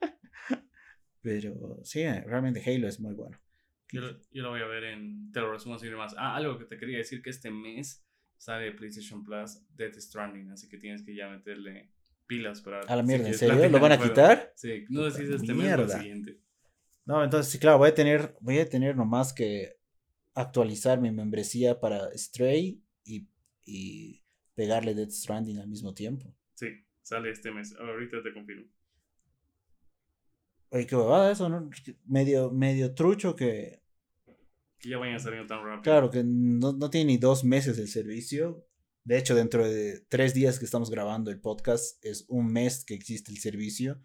Pero 1.22 1.80
sí, 1.84 2.00
eh, 2.02 2.20
realmente 2.26 2.62
Halo 2.64 2.86
es 2.88 3.00
muy 3.00 3.14
bueno. 3.14 3.38
Yo, 3.92 4.00
lo- 4.00 4.20
yo 4.30 4.42
lo 4.42 4.50
voy 4.50 4.60
a 4.60 4.66
ver 4.66 4.84
en. 4.84 5.30
Te 5.32 5.40
lo 5.40 5.52
resumo 5.52 5.76
así 5.76 5.88
más. 5.90 6.14
Ah, 6.18 6.36
algo 6.36 6.58
que 6.58 6.64
te 6.66 6.76
quería 6.76 6.98
decir: 6.98 7.22
que 7.22 7.30
este 7.30 7.50
mes 7.50 8.04
sale 8.36 8.72
PlayStation 8.72 9.22
Plus 9.24 9.60
Death 9.76 9.96
Stranding, 9.96 10.50
así 10.50 10.68
que 10.68 10.78
tienes 10.78 11.02
que 11.02 11.14
ya 11.14 11.28
meterle 11.28 11.90
pilas 12.26 12.60
para. 12.60 12.80
A 12.80 12.96
la 12.96 13.02
si 13.02 13.06
mierda, 13.08 13.28
¿en 13.28 13.34
serio? 13.38 13.68
¿Lo 13.68 13.80
van 13.80 13.92
a 13.92 13.98
quitar? 13.98 14.52
Sí, 14.56 14.84
no 14.88 15.02
Puta 15.04 15.08
este 15.22 15.32
mes 15.32 15.40
o 15.40 15.52
el 15.52 15.56
mierda. 15.56 15.98
siguiente. 15.98 16.40
No, 17.06 17.22
entonces 17.22 17.52
sí, 17.52 17.58
claro, 17.58 17.78
voy 17.78 17.90
a 17.90 17.94
tener, 17.94 18.34
voy 18.40 18.58
a 18.58 18.68
tener 18.68 18.96
nomás 18.96 19.32
que 19.32 19.76
actualizar 20.34 21.00
mi 21.00 21.10
membresía 21.10 21.80
para 21.80 22.10
Stray 22.16 22.82
y, 23.04 23.28
y 23.64 24.22
pegarle 24.54 24.94
Death 24.94 25.10
Stranding 25.10 25.58
al 25.58 25.68
mismo 25.68 25.94
tiempo. 25.94 26.34
Sí, 26.54 26.66
sale 27.02 27.30
este 27.30 27.50
mes. 27.50 27.74
Ahorita 27.78 28.22
te 28.22 28.32
confirmo. 28.32 28.66
Oye, 30.70 30.86
qué 30.86 30.96
huevada 30.96 31.30
eso, 31.30 31.48
¿no? 31.48 31.70
Medio, 32.06 32.50
medio 32.50 32.94
trucho 32.94 33.36
que, 33.36 33.80
Que 34.78 34.88
ya 34.88 34.98
vayan 34.98 35.20
saliendo 35.20 35.46
tan 35.46 35.64
rápido. 35.64 35.82
claro, 35.82 36.10
que 36.10 36.24
no, 36.24 36.72
no 36.72 36.90
tiene 36.90 37.12
ni 37.12 37.16
dos 37.18 37.44
meses 37.44 37.78
el 37.78 37.88
servicio. 37.88 38.66
De 39.04 39.18
hecho, 39.18 39.34
dentro 39.34 39.68
de 39.68 40.00
tres 40.08 40.34
días 40.34 40.58
que 40.58 40.64
estamos 40.64 40.90
grabando 40.90 41.30
el 41.30 41.40
podcast, 41.40 42.04
es 42.04 42.24
un 42.28 42.52
mes 42.52 42.84
que 42.84 42.94
existe 42.94 43.30
el 43.30 43.38
servicio 43.38 44.00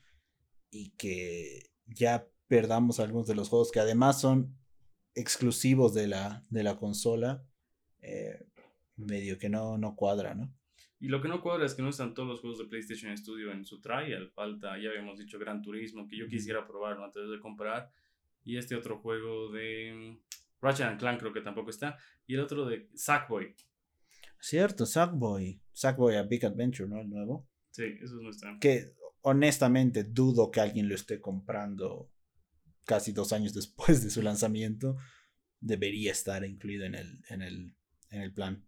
y 0.70 0.92
que 0.92 1.72
ya 1.88 2.28
perdamos 2.48 3.00
algunos 3.00 3.26
de 3.26 3.36
los 3.36 3.50
juegos 3.50 3.72
que 3.72 3.80
además 3.80 4.20
son 4.22 4.56
exclusivos 5.20 5.94
de 5.94 6.08
la, 6.08 6.44
de 6.50 6.64
la 6.64 6.78
consola. 6.78 7.44
eh, 8.02 8.46
medio 8.98 9.38
que 9.38 9.50
no, 9.50 9.78
no 9.78 9.96
cuadra, 9.96 10.36
¿no? 10.36 10.54
Y 11.00 11.08
lo 11.08 11.22
que 11.22 11.30
no 11.30 11.42
cuadra 11.42 11.66
es 11.66 11.74
que 11.74 11.82
no 11.82 11.90
están 11.90 12.14
todos 12.14 12.28
los 12.28 12.42
juegos 12.42 12.60
de 12.60 12.66
PlayStation 12.66 13.16
Studio 13.18 13.52
en 13.52 13.64
su 13.66 13.80
trial. 13.80 14.30
Falta, 14.32 14.78
ya 14.78 14.90
habíamos 14.90 15.18
dicho, 15.18 15.40
Gran 15.40 15.62
Turismo, 15.62 16.08
que 16.08 16.18
yo 16.18 16.28
quisiera 16.28 16.68
probarlo 16.68 17.06
antes 17.06 17.30
de 17.30 17.40
comprar. 17.40 17.90
Y 18.44 18.58
este 18.58 18.76
otro 18.76 19.00
juego 19.00 19.50
de 19.52 19.94
mm, 19.94 20.36
Ratchet 20.62 20.88
and 20.88 21.00
Clank 21.00 21.20
creo 21.20 21.32
que 21.32 21.42
tampoco 21.42 21.70
está. 21.70 21.98
Y 22.28 22.34
el 22.34 22.42
otro 22.42 22.66
de 22.66 22.90
Sackboy. 22.94 23.56
Cierto, 24.42 24.86
Sackboy. 24.86 25.62
Sackboy 25.72 26.18
a 26.18 26.24
Big 26.24 26.46
Adventure, 26.46 26.90
¿no? 26.90 27.00
El 27.00 27.10
nuevo. 27.10 27.48
Sí, 27.72 27.84
esos 28.02 28.22
no 28.22 28.30
están. 28.30 28.60
Que 28.60 28.94
honestamente 29.22 30.04
dudo 30.04 30.52
que 30.52 30.60
alguien 30.60 30.90
lo 30.90 30.96
esté 30.96 31.22
comprando 31.22 32.10
casi 32.90 33.12
dos 33.12 33.34
años 33.34 33.54
después 33.54 34.04
de 34.04 34.10
su 34.10 34.24
lanzamiento. 34.24 34.98
Debería 35.62 36.12
estar 36.12 36.44
incluido 36.44 36.86
en 36.86 36.96
el, 36.96 37.22
en 37.30 37.44
el, 37.44 37.76
en 38.10 38.22
el 38.22 38.34
plan. 38.34 38.66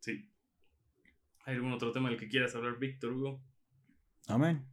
Sí. 0.00 0.30
¿Hay 1.44 1.56
algún 1.56 1.72
otro 1.72 1.92
tema 1.92 2.08
del 2.08 2.18
que 2.18 2.26
quieras 2.26 2.54
hablar, 2.54 2.78
Víctor 2.78 3.12
Hugo? 3.12 3.44
Amén. 4.28 4.66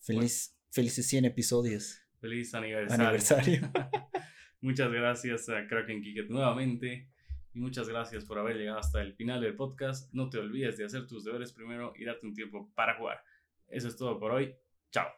Feliz, 0.00 0.58
felices 0.70 1.06
100 1.06 1.26
episodios. 1.26 2.00
Feliz 2.18 2.54
aniversario. 2.54 3.04
Aniversario. 3.04 3.72
muchas 4.62 4.90
gracias 4.90 5.50
a 5.50 5.66
Kraken 5.66 6.00
Kicket 6.00 6.30
nuevamente. 6.30 7.10
Y 7.52 7.58
muchas 7.58 7.90
gracias 7.90 8.24
por 8.24 8.38
haber 8.38 8.56
llegado 8.56 8.78
hasta 8.78 9.02
el 9.02 9.14
final 9.14 9.42
del 9.42 9.54
podcast. 9.54 10.10
No 10.14 10.30
te 10.30 10.38
olvides 10.38 10.78
de 10.78 10.86
hacer 10.86 11.06
tus 11.06 11.24
deberes 11.24 11.52
primero 11.52 11.92
y 11.94 12.06
darte 12.06 12.26
un 12.26 12.32
tiempo 12.32 12.72
para 12.74 12.96
jugar. 12.96 13.22
Eso 13.68 13.88
es 13.88 13.96
todo 13.96 14.18
por 14.18 14.32
hoy. 14.32 14.56
Chao. 14.90 15.08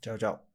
chao, 0.00 0.16
chao. 0.16 0.53